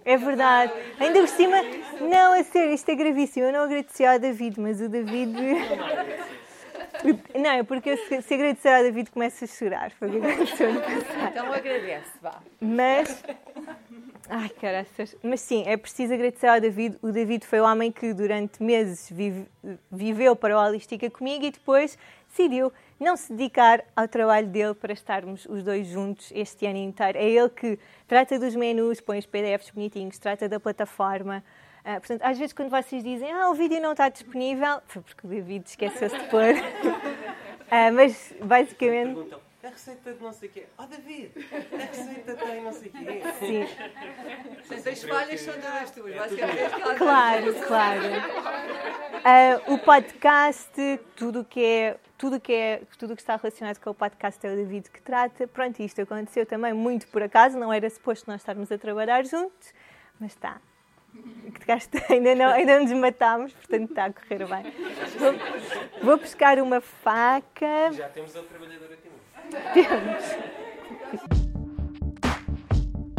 É 0.06 0.18
verdade. 0.18 0.74
Ainda 1.00 1.20
por 1.20 1.28
cima, 1.28 1.58
não, 2.02 2.34
a 2.34 2.44
sério, 2.44 2.74
isto 2.74 2.90
é 2.90 2.96
gravíssimo. 2.96 3.46
Eu 3.48 3.54
não 3.54 3.62
agradeci 3.62 4.06
ao 4.06 4.20
David, 4.20 4.60
mas 4.60 4.82
o 4.82 4.90
David. 4.90 5.34
Não, 7.36 7.50
é 7.50 7.64
porque 7.64 7.90
eu, 7.92 7.98
se 7.98 8.34
agradecer 8.34 8.70
ao 8.70 8.84
David 8.84 9.12
começo 9.12 9.44
a 9.44 9.48
chorar. 9.48 9.92
Foi 9.92 10.08
o 10.08 10.22
que 10.22 10.28
aconteceu 10.28 10.74
no 10.74 10.82
passado. 10.82 11.28
Então 11.30 11.54
agradece, 11.54 12.12
vá. 12.22 12.42
Mas. 12.62 13.24
Ai, 14.30 14.50
caraças. 14.50 15.16
Mas 15.22 15.42
sim, 15.42 15.64
é 15.66 15.76
preciso 15.76 16.14
agradecer 16.14 16.48
ao 16.48 16.62
David. 16.62 16.98
O 17.02 17.12
David 17.12 17.46
foi 17.46 17.60
o 17.60 17.66
homem 17.66 17.92
que 17.92 18.14
durante 18.14 18.64
meses 18.64 19.10
vive, 19.10 19.46
viveu 19.92 20.36
para 20.36 20.58
o 20.58 20.66
Holística 20.66 21.10
comigo 21.10 21.44
e 21.46 21.52
depois 21.52 21.98
decidiu 22.30 22.72
não 23.00 23.16
se 23.16 23.34
dedicar 23.34 23.84
ao 23.96 24.08
trabalho 24.08 24.48
dele 24.48 24.74
para 24.74 24.94
estarmos 24.94 25.46
os 25.46 25.64
dois 25.64 25.88
juntos 25.88 26.32
este 26.34 26.66
ano 26.66 26.78
inteiro. 26.78 27.18
É 27.18 27.30
ele 27.30 27.50
que 27.50 27.80
trata 28.08 28.40
dos 28.40 28.56
menus, 28.56 29.02
põe 29.02 29.20
os 29.20 29.26
PDFs 29.26 29.72
bonitinhos, 29.72 30.18
trata 30.18 30.48
da 30.48 30.60
plataforma. 30.60 31.44
Uh, 31.82 32.00
portanto, 32.00 32.22
às 32.24 32.38
vezes 32.38 32.54
quando 32.54 32.70
vocês 32.70 33.04
dizem 33.04 33.32
ah, 33.32 33.50
o 33.50 33.54
vídeo 33.54 33.82
não 33.82 33.92
está 33.92 34.08
disponível, 34.08 34.82
foi 34.88 35.02
porque 35.02 35.28
o 35.28 35.30
David 35.30 35.68
esqueceu-se 35.68 36.18
de 36.18 36.24
pôr. 36.30 36.54
uh, 36.54 37.92
mas 37.94 38.34
basicamente 38.42 39.36
a 39.64 39.70
receita 39.70 40.14
de 40.14 40.22
não 40.22 40.34
sei 40.34 40.50
o 40.50 40.52
quê. 40.52 40.66
Oh, 40.78 40.84
David, 40.84 41.32
a 41.54 41.86
receita 41.86 42.36
tem 42.36 42.64
não 42.64 42.74
sei 42.74 42.90
o 42.90 42.92
quê. 42.92 43.22
Sim. 43.40 44.82
Se 44.82 44.90
as 44.90 45.04
falhas 45.04 45.40
são 45.40 45.54
todas 45.54 45.92
tuas, 45.92 46.16
basicamente. 46.16 46.98
Claro, 46.98 47.54
claro. 47.66 48.04
Uh, 49.70 49.74
o 49.74 49.78
podcast, 49.80 51.00
tudo 51.16 51.46
que 51.46 51.64
é 51.64 51.98
tudo 52.24 52.40
que 52.40 52.54
é 52.54 52.82
tudo 52.98 53.18
que 53.18 53.22
está 53.22 53.36
relacionado 53.36 53.80
com 53.80 53.90
o 53.90 53.94
podcast 53.94 54.48
é 54.48 54.54
o 54.54 54.56
David 54.56 54.90
que 54.90 55.02
trata. 55.02 55.46
Pronto, 55.46 55.82
isto 55.82 56.02
aconteceu 56.04 56.46
também 56.46 56.72
muito 56.72 57.06
por 57.08 57.22
acaso, 57.22 57.60
não 57.60 57.74
era 57.74 57.90
suposto 57.90 58.32
nós 58.32 58.40
estarmos 58.40 58.72
a 58.72 58.78
trabalhar 58.78 59.26
juntos, 59.26 59.74
mas 60.22 60.32
está. 60.32 60.62
Ainda 62.10 62.34
não, 62.34 62.48
ainda 62.48 62.80
não 62.80 62.86
nos 62.86 62.94
matámos, 62.94 63.52
portanto 63.52 63.90
está 63.90 64.06
a 64.06 64.14
correr 64.14 64.48
bem. 64.48 64.74
Vou, 65.20 65.34
vou 66.02 66.18
buscar 66.18 66.60
uma 66.60 66.80
faca. 66.80 67.92
Já 67.92 68.08
temos 68.08 68.34
a 68.38 68.42
trabalhadora 68.42 68.94
aqui. 68.94 69.10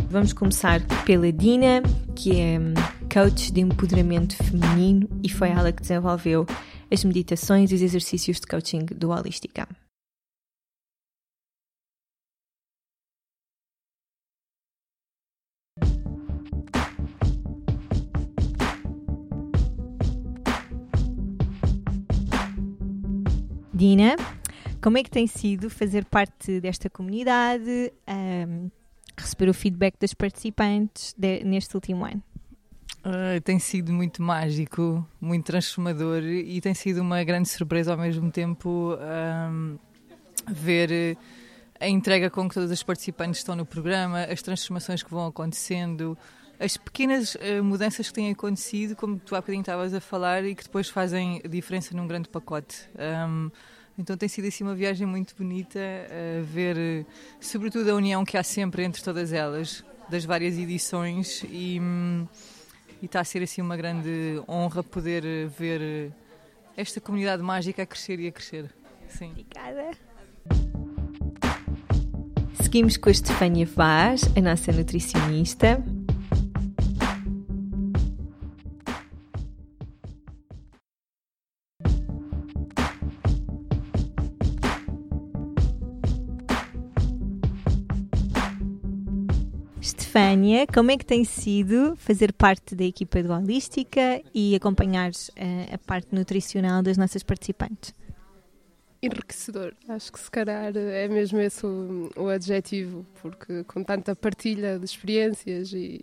Vamos 0.09 0.33
começar 0.33 0.81
pela 1.05 1.31
Dina, 1.31 1.83
que 2.17 2.41
é 2.41 2.59
hum, 2.59 2.75
coach 3.13 3.53
de 3.53 3.61
empoderamento 3.61 4.35
feminino 4.37 5.09
e 5.23 5.29
foi 5.29 5.51
ela 5.51 5.71
que 5.71 5.83
desenvolveu 5.83 6.47
as 6.91 7.05
meditações 7.05 7.71
e 7.71 7.75
os 7.75 7.83
exercícios 7.83 8.41
de 8.41 8.47
coaching 8.47 8.85
do 8.87 9.11
Holística. 9.11 9.69
Dina, 23.77 24.15
como 24.81 24.99
é 24.99 25.03
que 25.03 25.11
tem 25.11 25.27
sido 25.27 25.69
fazer 25.69 26.05
parte 26.05 26.61
desta 26.61 26.89
comunidade, 26.89 27.93
um, 28.09 28.71
receber 29.17 29.49
o 29.51 29.55
feedback 29.55 29.97
dos 29.99 30.15
participantes 30.15 31.13
de, 31.19 31.43
neste 31.43 31.75
último 31.75 32.05
ano? 32.05 32.23
Uh, 33.05 33.39
tem 33.43 33.59
sido 33.59 33.93
muito 33.93 34.23
mágico, 34.23 35.07
muito 35.21 35.45
transformador 35.45 36.23
e 36.23 36.59
tem 36.63 36.73
sido 36.73 37.03
uma 37.03 37.23
grande 37.23 37.51
surpresa 37.51 37.93
ao 37.93 37.99
mesmo 37.99 38.31
tempo 38.31 38.97
um, 38.97 39.79
ver 40.49 41.19
a 41.79 41.87
entrega 41.87 42.31
com 42.31 42.49
que 42.49 42.55
todos 42.55 42.71
os 42.71 42.83
participantes 42.83 43.41
estão 43.41 43.55
no 43.55 43.67
programa, 43.67 44.25
as 44.25 44.41
transformações 44.41 45.03
que 45.03 45.11
vão 45.11 45.27
acontecendo, 45.27 46.17
as 46.59 46.79
pequenas 46.79 47.35
uh, 47.35 47.63
mudanças 47.63 48.09
que 48.09 48.15
têm 48.15 48.31
acontecido, 48.31 48.97
como 48.97 49.19
tu 49.19 49.35
há 49.35 49.41
bocadinho 49.41 49.61
estavas 49.61 49.93
a 49.93 50.01
falar, 50.01 50.43
e 50.45 50.55
que 50.55 50.63
depois 50.63 50.89
fazem 50.89 51.43
diferença 51.49 51.95
num 51.95 52.07
grande 52.07 52.31
pacote. 52.31 52.89
Um, 53.29 53.51
então 53.99 54.17
tem 54.17 54.29
sido 54.29 54.49
assim 54.49 54.65
uma 54.65 54.75
viagem 54.75 55.07
muito 55.07 55.35
bonita 55.37 55.79
a 55.79 56.43
ver, 56.43 57.05
sobretudo, 57.41 57.91
a 57.91 57.95
união 57.95 58.25
que 58.25 58.39
há 58.39 58.43
sempre 58.43 58.83
entre 58.83 59.03
todas 59.03 59.33
elas, 59.33 59.85
das 60.09 60.25
várias 60.25 60.57
edições, 60.57 61.45
e, 61.51 61.79
e 63.05 63.07
está 63.07 63.21
a 63.21 63.25
ser 63.25 63.43
assim 63.43 63.61
uma 63.61 63.77
grande 63.77 64.43
honra 64.49 64.83
poder 64.83 65.47
ver 65.47 66.11
esta 66.75 67.03
comunidade 67.03 67.43
mágica 67.43 67.83
a 67.83 67.87
crescer 67.87 68.19
e 68.19 68.29
a 68.29 68.33
crescer. 68.33 68.75
Sim. 69.09 69.33
Obrigada. 69.33 69.91
Seguimos 72.63 72.97
com 72.97 73.11
a 73.11 73.13
Estefânia 73.13 73.67
Vaz, 73.67 74.23
a 74.35 74.41
nossa 74.41 74.73
nutricionista. 74.73 75.85
Estefânia, 89.85 90.67
como 90.67 90.91
é 90.91 90.97
que 90.97 91.05
tem 91.05 91.25
sido 91.25 91.95
fazer 91.97 92.33
parte 92.33 92.75
da 92.75 92.85
equipa 92.85 93.23
do 93.23 93.31
Holística 93.31 94.23
e 94.35 94.57
acompanhar 94.57 95.11
uh, 95.11 95.75
a 95.75 95.77
parte 95.77 96.15
nutricional 96.15 96.83
das 96.83 96.97
nossas 96.97 97.23
participantes? 97.23 97.93
Enriquecedor, 99.03 99.75
acho 99.87 100.11
que 100.11 100.19
se 100.19 100.31
calhar 100.31 100.75
é 100.75 101.07
mesmo 101.07 101.39
esse 101.39 101.67
o, 101.67 102.11
o 102.17 102.29
adjetivo, 102.29 103.05
porque 103.21 103.63
com 103.65 103.85
tanta 103.85 104.17
partilha 104.17 104.79
de 104.79 104.87
experiências 104.87 105.71
e, 105.75 106.03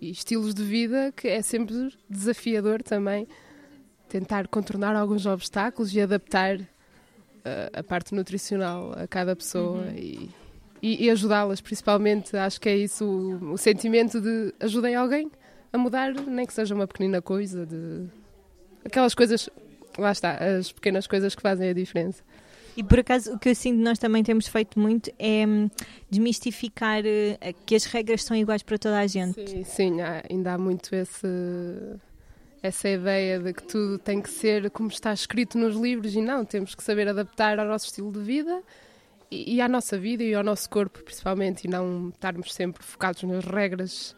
e 0.00 0.10
estilos 0.12 0.54
de 0.54 0.62
vida 0.62 1.10
que 1.10 1.26
é 1.26 1.42
sempre 1.42 1.92
desafiador 2.08 2.84
também 2.84 3.26
tentar 4.08 4.46
contornar 4.46 4.94
alguns 4.94 5.26
obstáculos 5.26 5.92
e 5.92 6.00
adaptar 6.00 6.60
a, 7.44 7.80
a 7.80 7.82
parte 7.82 8.14
nutricional 8.14 8.92
a 8.92 9.08
cada 9.08 9.34
pessoa 9.34 9.86
uhum. 9.86 9.96
e, 9.96 10.30
e, 10.82 11.04
e 11.04 11.10
ajudá-las, 11.10 11.60
principalmente. 11.60 12.36
Acho 12.36 12.60
que 12.60 12.68
é 12.68 12.76
isso 12.76 13.04
o, 13.04 13.52
o 13.52 13.58
sentimento 13.58 14.20
de 14.20 14.52
ajudei 14.60 14.94
alguém 14.94 15.30
a 15.72 15.78
mudar, 15.78 16.12
nem 16.12 16.44
que 16.44 16.52
seja 16.52 16.74
uma 16.74 16.86
pequenina 16.86 17.22
coisa, 17.22 17.64
de 17.64 18.06
aquelas 18.84 19.14
coisas, 19.14 19.48
lá 19.96 20.12
está, 20.12 20.34
as 20.34 20.72
pequenas 20.72 21.06
coisas 21.06 21.34
que 21.34 21.40
fazem 21.40 21.70
a 21.70 21.72
diferença. 21.72 22.22
E 22.76 22.82
por 22.82 22.98
acaso 22.98 23.34
o 23.34 23.38
que 23.38 23.50
eu 23.50 23.54
sinto 23.54 23.78
nós 23.78 23.98
também 23.98 24.22
temos 24.22 24.48
feito 24.48 24.78
muito 24.78 25.10
é 25.18 25.46
hum, 25.46 25.68
desmistificar 26.10 27.02
uh, 27.02 27.54
que 27.66 27.74
as 27.74 27.84
regras 27.84 28.24
são 28.24 28.36
iguais 28.36 28.62
para 28.62 28.78
toda 28.78 28.98
a 28.98 29.06
gente. 29.06 29.46
Sim, 29.48 29.64
sim 29.64 30.00
há, 30.00 30.22
ainda 30.30 30.54
há 30.54 30.58
muito 30.58 30.94
esse, 30.94 31.26
essa 32.62 32.88
ideia 32.88 33.38
de 33.38 33.52
que 33.52 33.62
tudo 33.62 33.98
tem 33.98 34.22
que 34.22 34.30
ser 34.30 34.70
como 34.70 34.88
está 34.88 35.12
escrito 35.12 35.58
nos 35.58 35.76
livros 35.76 36.14
e 36.14 36.22
não, 36.22 36.46
temos 36.46 36.74
que 36.74 36.82
saber 36.82 37.08
adaptar 37.08 37.58
ao 37.58 37.66
nosso 37.66 37.86
estilo 37.86 38.10
de 38.10 38.20
vida 38.20 38.62
e, 39.32 39.60
à 39.60 39.68
nossa 39.68 39.98
vida 39.98 40.22
e 40.22 40.34
ao 40.34 40.44
nosso 40.44 40.68
corpo 40.68 41.02
principalmente 41.02 41.64
e 41.64 41.68
não 41.68 42.10
estarmos 42.10 42.52
sempre 42.52 42.84
focados 42.84 43.22
nas 43.22 43.44
regras 43.44 44.14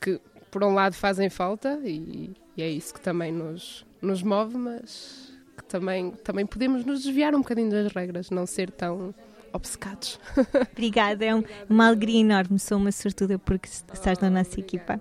que 0.00 0.20
por 0.50 0.64
um 0.64 0.72
lado 0.72 0.94
fazem 0.94 1.28
falta 1.28 1.80
e, 1.84 2.32
e 2.56 2.62
é 2.62 2.68
isso 2.68 2.94
que 2.94 3.00
também 3.00 3.30
nos, 3.32 3.84
nos 4.00 4.22
move, 4.22 4.56
mas 4.56 5.32
que 5.56 5.64
também, 5.64 6.10
também 6.10 6.46
podemos 6.46 6.84
nos 6.84 7.02
desviar 7.02 7.34
um 7.34 7.38
bocadinho 7.38 7.70
das 7.70 7.92
regras, 7.92 8.30
não 8.30 8.46
ser 8.46 8.70
tão 8.70 9.14
obcecados. 9.52 10.20
Obrigada, 10.72 11.24
é 11.24 11.34
um, 11.34 11.42
uma 11.68 11.86
alegria 11.86 12.20
enorme. 12.20 12.58
Sou 12.58 12.78
uma 12.78 12.92
sortuda 12.92 13.38
porque 13.38 13.68
estás 13.68 14.18
na 14.18 14.30
nossa 14.30 14.60
equipa. 14.60 15.00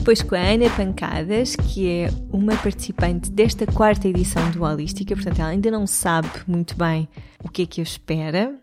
Depois 0.00 0.22
com 0.22 0.34
a 0.34 0.38
Ana 0.38 0.70
Pancadas, 0.70 1.54
que 1.54 1.86
é 1.86 2.08
uma 2.32 2.56
participante 2.56 3.30
desta 3.30 3.66
quarta 3.66 4.08
edição 4.08 4.50
do 4.50 4.64
Holística, 4.64 5.14
portanto 5.14 5.40
ela 5.40 5.50
ainda 5.50 5.70
não 5.70 5.86
sabe 5.86 6.26
muito 6.48 6.74
bem 6.74 7.06
o 7.44 7.50
que 7.50 7.62
é 7.62 7.66
que 7.66 7.80
a 7.82 7.84
espera, 7.84 8.58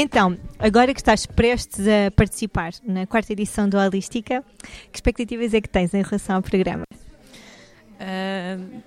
Então, 0.00 0.38
agora 0.60 0.94
que 0.94 1.00
estás 1.00 1.26
prestes 1.26 1.84
a 1.88 2.12
participar 2.12 2.70
na 2.84 3.04
quarta 3.04 3.32
edição 3.32 3.68
do 3.68 3.76
Holística, 3.76 4.44
que 4.92 4.96
expectativas 4.96 5.52
é 5.52 5.60
que 5.60 5.68
tens 5.68 5.92
em 5.92 6.02
relação 6.02 6.36
ao 6.36 6.42
programa? 6.42 6.87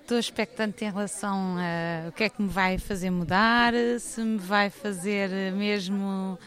Estou 0.02 0.17
expectante 0.17 0.86
em 0.86 0.91
relação 0.91 1.56
a 1.58 2.10
o 2.10 2.12
que 2.12 2.24
é 2.24 2.30
que 2.30 2.41
me 2.41 2.47
vai 2.47 2.78
fazer 2.78 3.10
mudar, 3.10 3.74
se 4.00 4.21
me 4.21 4.38
vai 4.38 4.69
fazer 4.69 5.52
mesmo 5.54 6.38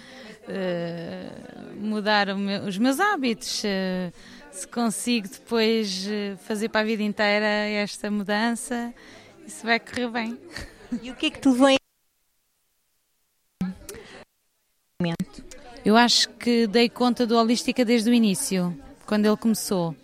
uh, 0.49 1.77
mudar 1.81 2.35
meu, 2.35 2.65
os 2.65 2.79
meus 2.79 3.01
hábitos, 3.01 3.63
uh, 3.65 4.13
se 4.51 4.67
consigo 4.69 5.29
depois 5.29 6.07
fazer 6.41 6.69
para 6.69 6.81
a 6.81 6.85
vida 6.85 7.03
inteira 7.03 7.47
esta 7.47 8.11
mudança, 8.11 8.95
isso 9.47 9.65
vai 9.65 9.81
correr 9.81 10.09
bem. 10.09 10.39
E 11.03 11.11
o 11.11 11.15
que 11.15 11.27
é 11.27 11.31
que 11.31 11.41
te 11.41 11.49
levou 11.49 11.69
a 11.69 11.75
Eu 15.85 15.97
acho 15.97 16.31
que 16.31 16.67
dei 16.67 16.89
conta 16.89 17.27
do 17.27 17.37
Holística 17.37 17.85
desde 17.85 18.09
o 18.09 18.15
início, 18.15 18.75
quando 19.05 19.27
ele 19.27 19.37
começou, 19.37 19.95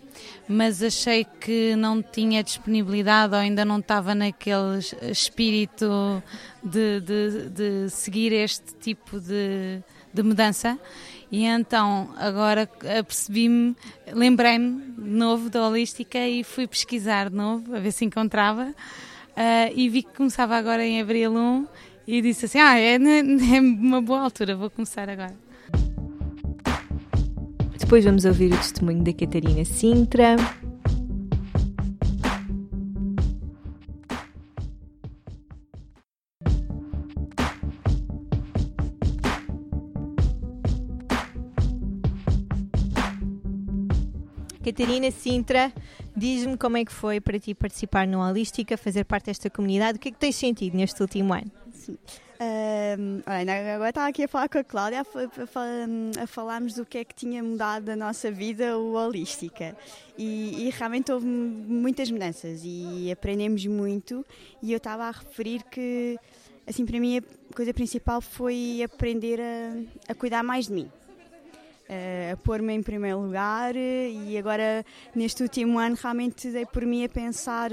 mas 0.51 0.83
achei 0.83 1.25
que 1.39 1.75
não 1.75 2.01
tinha 2.01 2.43
disponibilidade 2.43 3.33
ou 3.33 3.39
ainda 3.39 3.63
não 3.63 3.79
estava 3.79 4.13
naquele 4.13 4.79
espírito 5.09 6.21
de, 6.61 6.99
de, 6.99 7.49
de 7.49 7.89
seguir 7.89 8.33
este 8.33 8.75
tipo 8.75 9.19
de, 9.19 9.81
de 10.13 10.23
mudança. 10.23 10.77
E 11.31 11.45
então 11.45 12.13
agora 12.17 12.69
apercebi-me, 12.99 13.75
lembrei-me 14.11 14.81
de 14.81 15.09
novo 15.09 15.49
da 15.49 15.65
Holística 15.65 16.19
e 16.19 16.43
fui 16.43 16.67
pesquisar 16.67 17.29
de 17.29 17.35
novo, 17.35 17.73
a 17.73 17.79
ver 17.79 17.93
se 17.93 18.03
encontrava. 18.03 18.75
Uh, 19.31 19.71
e 19.73 19.87
vi 19.87 20.03
que 20.03 20.13
começava 20.13 20.57
agora 20.57 20.85
em 20.85 20.99
abril 20.99 21.33
1 21.33 21.67
e 22.05 22.21
disse 22.21 22.45
assim: 22.45 22.59
Ah, 22.59 22.77
é, 22.77 22.95
é 22.99 23.61
uma 23.61 24.01
boa 24.01 24.19
altura, 24.19 24.55
vou 24.55 24.69
começar 24.69 25.09
agora. 25.09 25.50
Depois 27.91 28.05
vamos 28.05 28.23
ouvir 28.23 28.53
o 28.53 28.57
testemunho 28.57 29.03
da 29.03 29.11
Catarina 29.11 29.65
Sintra. 29.65 30.37
Catarina 44.63 45.11
Sintra, 45.11 45.73
diz-me 46.15 46.55
como 46.55 46.77
é 46.77 46.85
que 46.85 46.93
foi 46.93 47.19
para 47.19 47.37
ti 47.37 47.53
participar 47.53 48.07
no 48.07 48.21
Holística, 48.21 48.77
fazer 48.77 49.03
parte 49.03 49.25
desta 49.25 49.49
comunidade. 49.49 49.97
O 49.97 49.99
que 49.99 50.07
é 50.07 50.11
que 50.13 50.17
tens 50.17 50.37
sentido 50.37 50.77
neste 50.77 51.01
último 51.01 51.33
ano? 51.33 51.51
Sim. 51.73 51.97
Uh, 52.41 53.21
agora 53.75 53.89
estava 53.89 54.07
aqui 54.07 54.23
a 54.23 54.27
falar 54.27 54.49
com 54.49 54.57
a 54.57 54.63
Cláudia 54.63 55.01
a, 55.01 56.23
a, 56.23 56.25
falarmos 56.25 56.73
do 56.73 56.83
que 56.83 56.97
é 56.97 57.05
que 57.05 57.13
tinha 57.13 57.43
mudado 57.43 57.85
da 57.85 57.95
nossa 57.95 58.31
vida 58.31 58.79
o 58.79 58.93
holística. 58.93 59.77
E, 60.17 60.67
e, 60.67 60.69
realmente 60.71 61.11
houve 61.11 61.27
muitas 61.27 62.09
mudanças 62.09 62.61
e 62.63 63.11
aprendemos 63.11 63.63
muito. 63.67 64.25
E 64.59 64.71
eu 64.71 64.77
estava 64.77 65.03
a 65.03 65.11
referir 65.11 65.63
que 65.65 66.17
assim 66.65 66.83
para 66.83 66.99
mim 66.99 67.19
a 67.19 67.53
coisa 67.55 67.75
principal 67.75 68.19
foi 68.21 68.81
aprender 68.83 69.39
a, 69.39 70.11
a 70.11 70.15
cuidar 70.15 70.41
mais 70.41 70.65
de 70.65 70.73
mim. 70.73 70.91
Uh, 71.87 72.33
a 72.33 72.37
pôr-me 72.37 72.73
em 72.73 72.81
primeiro 72.81 73.19
lugar 73.19 73.75
e 73.75 74.35
agora 74.35 74.83
neste 75.13 75.43
último 75.43 75.77
ano 75.77 75.95
realmente 76.01 76.49
dei 76.49 76.65
por 76.65 76.87
mim 76.87 77.03
a 77.03 77.09
pensar 77.09 77.69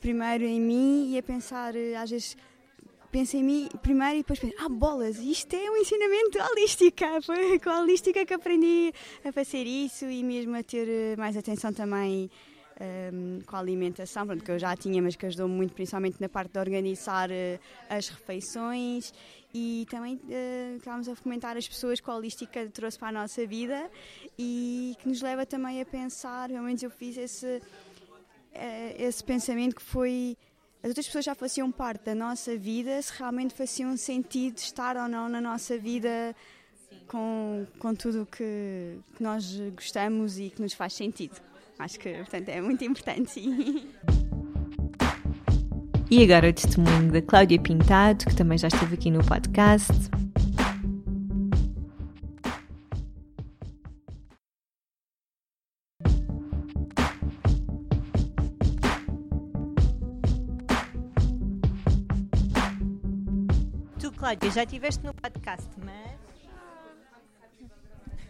primeiro 0.00 0.44
em 0.44 0.60
mim 0.60 1.12
e 1.12 1.18
a 1.18 1.22
pensar 1.22 1.74
às 2.02 2.10
vezes 2.10 2.36
penso 3.10 3.36
em 3.36 3.42
mim 3.42 3.68
primeiro 3.82 4.14
e 4.14 4.18
depois 4.18 4.38
penso, 4.38 4.54
ah, 4.58 4.68
bolas, 4.68 5.18
isto 5.18 5.54
é 5.54 5.70
um 5.70 5.76
ensinamento 5.76 6.38
holística. 6.38 7.20
Foi 7.22 7.58
com 7.58 7.70
a 7.70 7.80
holística 7.80 8.24
que 8.24 8.34
aprendi 8.34 8.92
a 9.24 9.32
fazer 9.32 9.64
isso 9.64 10.06
e 10.06 10.22
mesmo 10.22 10.56
a 10.56 10.62
ter 10.62 10.88
eh, 10.88 11.16
mais 11.16 11.36
atenção 11.36 11.72
também 11.72 12.30
um, 12.80 13.40
com 13.44 13.56
a 13.56 13.58
alimentação, 13.58 14.26
pronto, 14.26 14.44
que 14.44 14.50
eu 14.50 14.58
já 14.58 14.76
tinha, 14.76 15.02
mas 15.02 15.16
que 15.16 15.26
ajudou 15.26 15.48
muito, 15.48 15.74
principalmente 15.74 16.20
na 16.20 16.28
parte 16.28 16.52
de 16.52 16.58
organizar 16.58 17.30
uh, 17.30 17.60
as 17.88 18.08
refeições 18.08 19.12
e 19.52 19.86
também 19.90 20.16
uh, 20.16 20.76
estávamos 20.76 21.08
a 21.08 21.14
fomentar 21.14 21.56
as 21.56 21.66
pessoas 21.66 22.00
que 22.00 22.08
a 22.08 22.14
holística 22.14 22.68
trouxe 22.68 22.98
para 22.98 23.08
a 23.08 23.12
nossa 23.12 23.46
vida 23.46 23.90
e 24.38 24.94
que 25.00 25.08
nos 25.08 25.20
leva 25.20 25.44
também 25.44 25.80
a 25.80 25.84
pensar, 25.84 26.48
pelo 26.48 26.62
menos 26.62 26.82
eu 26.82 26.90
fiz 26.90 27.16
esse, 27.16 27.46
uh, 27.46 28.94
esse 28.98 29.24
pensamento 29.24 29.74
que 29.74 29.82
foi 29.82 30.36
as 30.82 30.88
outras 30.88 31.06
pessoas 31.06 31.24
já 31.24 31.34
faziam 31.34 31.70
parte 31.72 32.04
da 32.04 32.14
nossa 32.14 32.56
vida, 32.56 33.00
se 33.02 33.12
realmente 33.18 33.52
faziam 33.54 33.96
sentido 33.96 34.58
estar 34.58 34.96
ou 34.96 35.08
não 35.08 35.28
na 35.28 35.40
nossa 35.40 35.76
vida 35.76 36.34
com, 37.08 37.66
com 37.78 37.94
tudo 37.94 38.26
que, 38.26 38.98
que 39.16 39.22
nós 39.22 39.58
gostamos 39.74 40.38
e 40.38 40.50
que 40.50 40.62
nos 40.62 40.74
faz 40.74 40.92
sentido. 40.92 41.36
Acho 41.78 41.98
que, 41.98 42.12
portanto, 42.12 42.48
é 42.48 42.60
muito 42.60 42.84
importante, 42.84 43.30
sim. 43.30 43.88
E 46.10 46.24
agora 46.24 46.48
o 46.48 46.52
testemunho 46.52 47.12
da 47.12 47.22
Cláudia 47.22 47.60
Pintado, 47.60 48.24
que 48.24 48.34
também 48.34 48.56
já 48.56 48.68
esteve 48.68 48.94
aqui 48.94 49.10
no 49.10 49.24
podcast. 49.24 49.92
Cláudia, 64.28 64.50
já 64.50 64.62
estiveste 64.62 65.02
no 65.06 65.14
podcast, 65.14 65.66
mas 65.82 66.18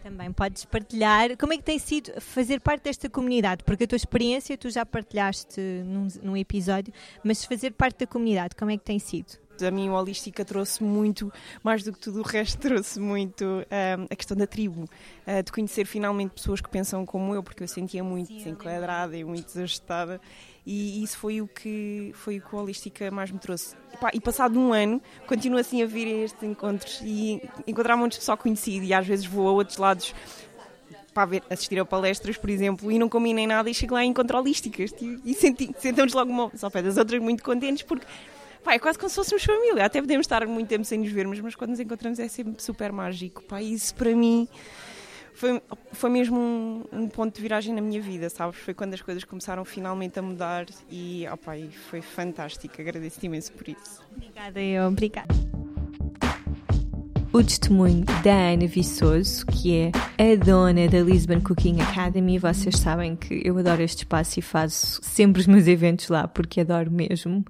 também 0.01 0.31
podes 0.31 0.63
partilhar. 0.63 1.35
Como 1.35 1.51
é 1.51 1.57
que 1.57 1.63
tem 1.63 1.77
sido 1.77 2.21
fazer 2.21 2.61
parte 2.61 2.83
desta 2.83 3.09
comunidade, 3.09 3.65
porque 3.65 3.83
a 3.83 3.87
tua 3.87 3.97
experiência 3.97 4.57
tu 4.57 4.69
já 4.69 4.85
partilhaste 4.85 5.59
num, 5.59 6.07
num 6.23 6.37
episódio, 6.37 6.93
mas 7.21 7.43
fazer 7.43 7.71
parte 7.71 7.99
da 7.99 8.07
comunidade, 8.07 8.55
como 8.55 8.71
é 8.71 8.77
que 8.77 8.83
tem 8.85 8.97
sido? 8.97 9.37
A 9.63 9.71
mim 9.71 9.89
o 9.89 9.93
Holística 9.93 10.43
trouxe 10.45 10.83
muito, 10.83 11.31
mais 11.63 11.83
do 11.83 11.91
que 11.93 11.99
tudo 11.99 12.19
o 12.19 12.23
resto, 12.23 12.57
trouxe 12.61 12.99
muito 12.99 13.45
um, 13.45 14.07
a 14.09 14.15
questão 14.15 14.35
da 14.35 14.47
tribo, 14.47 14.83
uh, 14.83 15.43
de 15.43 15.51
conhecer 15.51 15.85
finalmente 15.85 16.31
pessoas 16.31 16.61
que 16.61 16.69
pensam 16.69 17.05
como 17.05 17.33
eu, 17.33 17.43
porque 17.43 17.63
eu 17.63 17.67
sentia 17.67 18.03
muito 18.03 18.33
desenquadrada 18.33 19.17
e 19.17 19.23
muito 19.23 19.45
desajustada 19.45 20.19
e 20.71 21.03
isso 21.03 21.17
foi 21.17 21.41
o 21.41 21.47
que 21.47 22.11
foi 22.13 22.37
o 22.37 22.41
que 22.41 22.55
o 22.55 22.59
Holística 22.59 23.09
mais 23.09 23.31
me 23.31 23.39
trouxe. 23.39 23.75
E, 23.91 23.97
pá, 23.97 24.11
e 24.13 24.19
passado 24.19 24.59
um 24.59 24.71
ano, 24.71 25.01
continuo 25.25 25.59
assim 25.59 25.81
a 25.81 25.87
vir 25.87 26.05
a 26.05 26.25
estes 26.25 26.43
encontros 26.43 27.01
e 27.03 27.41
encontrar 27.65 27.97
de 28.07 28.17
pessoal 28.17 28.37
conhecido 28.37 28.85
e 28.85 28.93
às 28.93 29.07
vezes 29.07 29.25
vou 29.25 29.47
a 29.47 29.51
outros 29.51 29.77
lados 29.77 30.13
para 31.11 31.25
ver, 31.25 31.43
assistir 31.49 31.79
a 31.79 31.85
palestras, 31.85 32.37
por 32.37 32.51
exemplo, 32.51 32.91
e 32.91 32.99
não 32.99 33.09
combinei 33.09 33.47
nada 33.47 33.67
e 33.67 33.73
chego 33.73 33.95
lá 33.95 34.03
e 34.05 34.07
encontro 34.07 34.37
holísticas 34.37 34.91
e, 35.01 35.19
e 35.25 35.33
senti, 35.33 35.73
sentamos 35.79 36.13
logo 36.13 36.31
uma, 36.31 36.51
ao 36.61 36.71
pé 36.71 36.83
das 36.83 36.97
outras 36.97 37.19
muito 37.19 37.43
contentes 37.43 37.81
porque 37.81 38.05
É 38.67 38.77
quase 38.77 38.99
como 38.99 39.09
se 39.09 39.15
fôssemos 39.15 39.43
família. 39.43 39.85
Até 39.85 39.99
podemos 39.99 40.25
estar 40.25 40.45
muito 40.45 40.67
tempo 40.67 40.85
sem 40.85 40.99
nos 40.99 41.11
vermos, 41.11 41.39
mas 41.39 41.55
quando 41.55 41.71
nos 41.71 41.79
encontramos 41.79 42.19
é 42.19 42.27
sempre 42.27 42.61
super 42.61 42.91
mágico. 42.91 43.43
Isso 43.59 43.95
para 43.95 44.15
mim 44.15 44.47
foi, 45.33 45.61
foi 45.93 46.09
mesmo 46.09 46.37
um, 46.37 46.83
um, 46.91 47.07
ponto 47.07 47.33
de 47.33 47.41
viragem 47.41 47.73
na 47.73 47.81
minha 47.81 48.01
vida, 48.01 48.29
sabes? 48.29 48.59
Foi 48.59 48.73
quando 48.73 48.93
as 48.93 49.01
coisas 49.01 49.23
começaram 49.23 49.63
finalmente 49.63 50.19
a 50.19 50.21
mudar 50.21 50.65
e, 50.91 51.25
opa, 51.31 51.53
foi 51.89 52.01
fantástico. 52.01 52.79
Agradeço-te 52.79 53.25
imenso 53.25 53.53
por 53.53 53.69
isso. 53.69 54.01
Obrigada, 54.15 54.61
eu. 54.61 54.87
Obrigada. 54.87 55.33
O 57.31 57.43
testemunho 57.43 58.03
da 58.23 58.33
Ana 58.33 58.67
Viçoso, 58.67 59.45
que 59.45 59.75
é 59.77 59.91
a 60.17 60.35
dona 60.43 60.87
da 60.87 60.99
Lisbon 60.99 61.39
Cooking 61.39 61.79
Academy. 61.79 62.37
Vocês 62.37 62.75
sabem 62.77 63.15
que 63.15 63.41
eu 63.45 63.57
adoro 63.57 63.81
este 63.81 63.99
espaço 63.99 64.39
e 64.39 64.41
faço 64.41 64.99
sempre 65.03 65.39
os 65.39 65.47
meus 65.47 65.67
eventos 65.67 66.09
lá 66.09 66.27
porque 66.27 66.59
adoro 66.59 66.91
mesmo. 66.91 67.45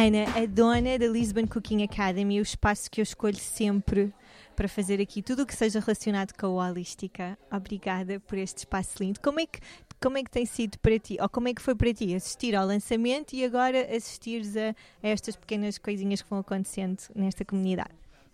Ana, 0.00 0.24
a 0.34 0.46
dona 0.46 0.98
da 0.98 1.06
Lisbon 1.06 1.46
Cooking 1.46 1.82
Academy, 1.82 2.40
o 2.40 2.42
espaço 2.42 2.90
que 2.90 3.02
eu 3.02 3.02
escolho 3.02 3.36
sempre 3.36 4.10
para 4.56 4.66
fazer 4.66 4.98
aqui 4.98 5.20
tudo 5.20 5.42
o 5.42 5.46
que 5.46 5.54
seja 5.54 5.78
relacionado 5.78 6.32
com 6.32 6.58
a 6.58 6.70
holística. 6.70 7.38
Obrigada 7.52 8.18
por 8.18 8.38
este 8.38 8.60
espaço 8.60 8.94
lindo. 8.98 9.20
Como 9.20 9.40
é 9.40 9.44
que 9.44 9.60
como 10.00 10.16
é 10.16 10.24
que 10.24 10.30
tem 10.30 10.46
sido 10.46 10.78
para 10.78 10.98
ti, 10.98 11.18
ou 11.20 11.28
como 11.28 11.48
é 11.48 11.52
que 11.52 11.60
foi 11.60 11.74
para 11.74 11.92
ti 11.92 12.14
assistir 12.14 12.56
ao 12.56 12.66
lançamento 12.66 13.34
e 13.34 13.44
agora 13.44 13.94
assistires 13.94 14.56
a, 14.56 14.70
a 15.02 15.08
estas 15.08 15.36
pequenas 15.36 15.76
coisinhas 15.76 16.22
que 16.22 16.30
vão 16.30 16.38
acontecendo 16.38 17.02
nesta 17.14 17.44
comunidade? 17.44 17.92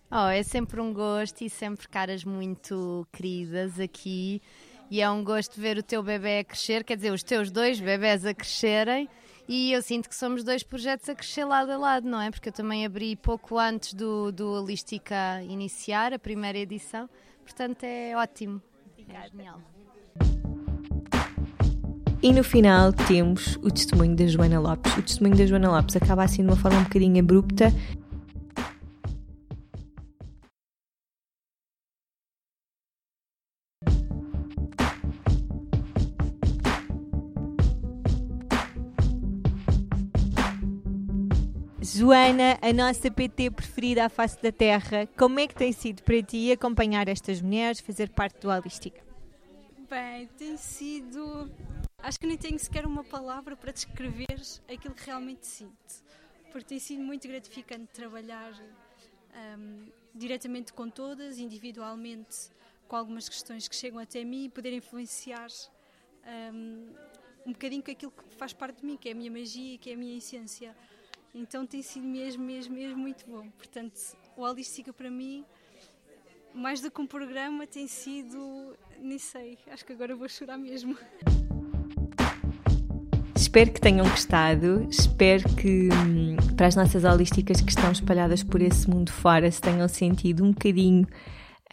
Oh, 0.09 0.29
é 0.29 0.43
sempre 0.43 0.79
um 0.79 0.93
gosto 0.93 1.41
e 1.41 1.49
sempre 1.49 1.85
caras 1.89 2.23
muito 2.23 3.05
queridas 3.11 3.77
aqui. 3.77 4.41
E 4.89 5.01
é 5.01 5.11
um 5.11 5.21
gosto 5.21 5.59
ver 5.59 5.77
o 5.77 5.83
teu 5.83 6.01
bebê 6.01 6.39
a 6.39 6.43
crescer, 6.45 6.85
quer 6.85 6.95
dizer, 6.95 7.11
os 7.11 7.23
teus 7.23 7.51
dois 7.51 7.77
bebés 7.77 8.25
a 8.25 8.33
crescerem 8.33 9.09
e 9.47 9.71
eu 9.71 9.81
sinto 9.81 10.09
que 10.09 10.15
somos 10.15 10.43
dois 10.43 10.61
projetos 10.61 11.07
a 11.07 11.15
crescer 11.15 11.45
lado 11.45 11.71
a 11.71 11.77
lado, 11.77 12.07
não 12.07 12.21
é? 12.21 12.29
Porque 12.29 12.49
eu 12.49 12.53
também 12.53 12.85
abri 12.85 13.15
pouco 13.15 13.57
antes 13.57 13.93
do, 13.93 14.31
do 14.31 14.51
Holística 14.51 15.41
iniciar, 15.43 16.13
a 16.13 16.19
primeira 16.19 16.57
edição, 16.57 17.09
portanto 17.43 17.83
é 17.83 18.15
ótimo. 18.15 18.61
É 19.09 19.29
genial. 19.29 19.61
E 22.21 22.33
no 22.33 22.43
final 22.43 22.91
temos 22.91 23.55
o 23.57 23.69
testemunho 23.69 24.15
da 24.15 24.25
Joana 24.25 24.59
Lopes. 24.59 24.97
O 24.97 25.01
testemunho 25.01 25.37
da 25.37 25.45
Joana 25.45 25.69
Lopes 25.69 25.95
acaba 25.95 26.23
assim 26.23 26.41
de 26.41 26.49
uma 26.49 26.57
forma 26.57 26.79
um 26.79 26.83
bocadinho 26.83 27.19
abrupta, 27.19 27.71
Joana, 42.07 42.57
a 42.61 42.71
nossa 42.71 43.11
PT 43.11 43.51
preferida 43.51 44.05
à 44.05 44.07
face 44.07 44.41
da 44.41 44.49
Terra, 44.49 45.05
como 45.17 45.41
é 45.41 45.45
que 45.45 45.53
tem 45.53 45.73
sido 45.73 46.01
para 46.03 46.23
ti 46.23 46.49
acompanhar 46.53 47.09
estas 47.09 47.41
mulheres, 47.41 47.81
fazer 47.81 48.09
parte 48.11 48.39
do 48.39 48.47
Holística? 48.47 49.03
Bem, 49.89 50.25
tem 50.37 50.55
sido. 50.55 51.51
Acho 51.97 52.17
que 52.17 52.25
nem 52.25 52.37
tenho 52.37 52.57
sequer 52.57 52.85
uma 52.85 53.03
palavra 53.03 53.57
para 53.57 53.73
descrever 53.73 54.39
aquilo 54.73 54.95
que 54.95 55.05
realmente 55.05 55.45
sinto, 55.45 56.01
porque 56.49 56.63
tem 56.63 56.79
sido 56.79 57.03
muito 57.03 57.27
gratificante 57.27 57.87
trabalhar 57.91 58.53
um, 59.57 59.91
diretamente 60.15 60.71
com 60.71 60.89
todas, 60.89 61.37
individualmente, 61.37 62.51
com 62.87 62.95
algumas 62.95 63.27
questões 63.27 63.67
que 63.67 63.75
chegam 63.75 63.99
até 63.99 64.23
mim 64.23 64.45
e 64.45 64.49
poder 64.49 64.71
influenciar 64.71 65.49
um, 66.53 66.87
um 67.47 67.51
bocadinho 67.51 67.83
com 67.83 67.91
aquilo 67.91 68.13
que 68.13 68.33
faz 68.37 68.53
parte 68.53 68.79
de 68.79 68.85
mim, 68.85 68.95
que 68.95 69.09
é 69.09 69.11
a 69.11 69.15
minha 69.15 69.29
magia, 69.29 69.77
que 69.77 69.89
é 69.89 69.93
a 69.93 69.97
minha 69.97 70.17
essência. 70.17 70.73
Então 71.39 71.67
tem 71.67 71.83
sido 71.83 72.07
mesmo, 72.07 72.43
mesmo, 72.43 72.73
mesmo 72.73 72.97
muito 72.97 73.23
bom. 73.27 73.47
Portanto, 73.55 73.93
o 74.35 74.41
Holística 74.41 74.91
para 74.91 75.07
mim, 75.07 75.45
mais 76.51 76.81
do 76.81 76.89
que 76.89 76.99
um 76.99 77.05
programa, 77.05 77.67
tem 77.67 77.87
sido, 77.87 78.75
nem 78.99 79.19
sei, 79.19 79.55
acho 79.71 79.85
que 79.85 79.93
agora 79.93 80.15
vou 80.15 80.27
chorar 80.27 80.57
mesmo. 80.57 80.97
Espero 83.35 83.71
que 83.71 83.79
tenham 83.79 84.09
gostado, 84.09 84.87
espero 84.89 85.47
que 85.55 85.89
hum, 85.93 86.35
para 86.55 86.65
as 86.65 86.75
nossas 86.75 87.03
holísticas 87.03 87.61
que 87.61 87.69
estão 87.69 87.91
espalhadas 87.91 88.41
por 88.41 88.59
esse 88.59 88.89
mundo 88.89 89.11
fora 89.11 89.49
se 89.51 89.61
tenham 89.61 89.87
sentido 89.87 90.43
um 90.43 90.51
bocadinho 90.51 91.07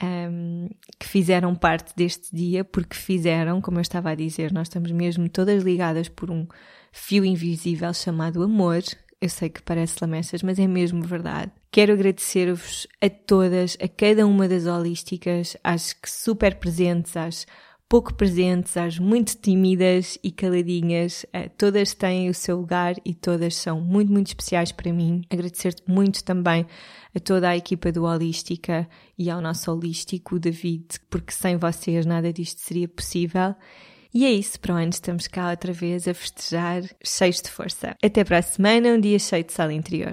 um, 0.02 0.68
que 0.98 1.06
fizeram 1.06 1.54
parte 1.54 1.94
deste 1.96 2.36
dia, 2.36 2.64
porque 2.64 2.94
fizeram, 2.94 3.62
como 3.62 3.78
eu 3.78 3.82
estava 3.82 4.10
a 4.10 4.14
dizer, 4.14 4.52
nós 4.52 4.68
estamos 4.68 4.92
mesmo 4.92 5.26
todas 5.28 5.62
ligadas 5.62 6.06
por 6.06 6.30
um 6.30 6.46
fio 6.92 7.24
invisível 7.24 7.92
chamado 7.92 8.42
amor, 8.42 8.82
eu 9.24 9.28
sei 9.30 9.48
que 9.48 9.62
parece 9.62 9.96
lamechas, 10.02 10.42
mas 10.42 10.58
é 10.58 10.66
mesmo 10.66 11.02
verdade. 11.02 11.50
Quero 11.70 11.94
agradecer-vos 11.94 12.86
a 13.00 13.08
todas, 13.08 13.76
a 13.82 13.88
cada 13.88 14.26
uma 14.26 14.46
das 14.46 14.66
holísticas, 14.66 15.56
às 15.64 15.94
que 15.94 16.10
super 16.10 16.56
presentes, 16.56 17.16
às 17.16 17.46
pouco 17.88 18.12
presentes, 18.12 18.76
às 18.76 18.98
muito 18.98 19.34
tímidas 19.36 20.18
e 20.22 20.30
caladinhas. 20.30 21.24
Eh, 21.32 21.48
todas 21.48 21.94
têm 21.94 22.28
o 22.28 22.34
seu 22.34 22.58
lugar 22.58 22.96
e 23.02 23.14
todas 23.14 23.56
são 23.56 23.80
muito, 23.80 24.12
muito 24.12 24.26
especiais 24.26 24.72
para 24.72 24.92
mim. 24.92 25.22
Agradecer-te 25.30 25.82
muito 25.90 26.22
também 26.22 26.66
a 27.14 27.20
toda 27.20 27.48
a 27.48 27.56
equipa 27.56 27.90
do 27.90 28.04
Holística 28.04 28.86
e 29.16 29.30
ao 29.30 29.40
nosso 29.40 29.72
holístico, 29.72 30.38
David, 30.38 30.86
porque 31.08 31.32
sem 31.32 31.56
vocês 31.56 32.04
nada 32.04 32.30
disto 32.30 32.60
seria 32.60 32.88
possível. 32.88 33.54
E 34.16 34.24
é 34.24 34.30
isso, 34.30 34.60
para 34.60 34.76
onde 34.76 34.94
estamos 34.94 35.26
cá 35.26 35.50
outra 35.50 35.72
vez 35.72 36.06
a 36.06 36.14
festejar, 36.14 36.82
cheios 37.02 37.42
de 37.42 37.50
força. 37.50 37.96
Até 38.00 38.22
para 38.22 38.38
a 38.38 38.42
semana, 38.42 38.90
um 38.90 39.00
dia 39.00 39.18
cheio 39.18 39.42
de 39.42 39.52
sala 39.52 39.74
interior. 39.74 40.12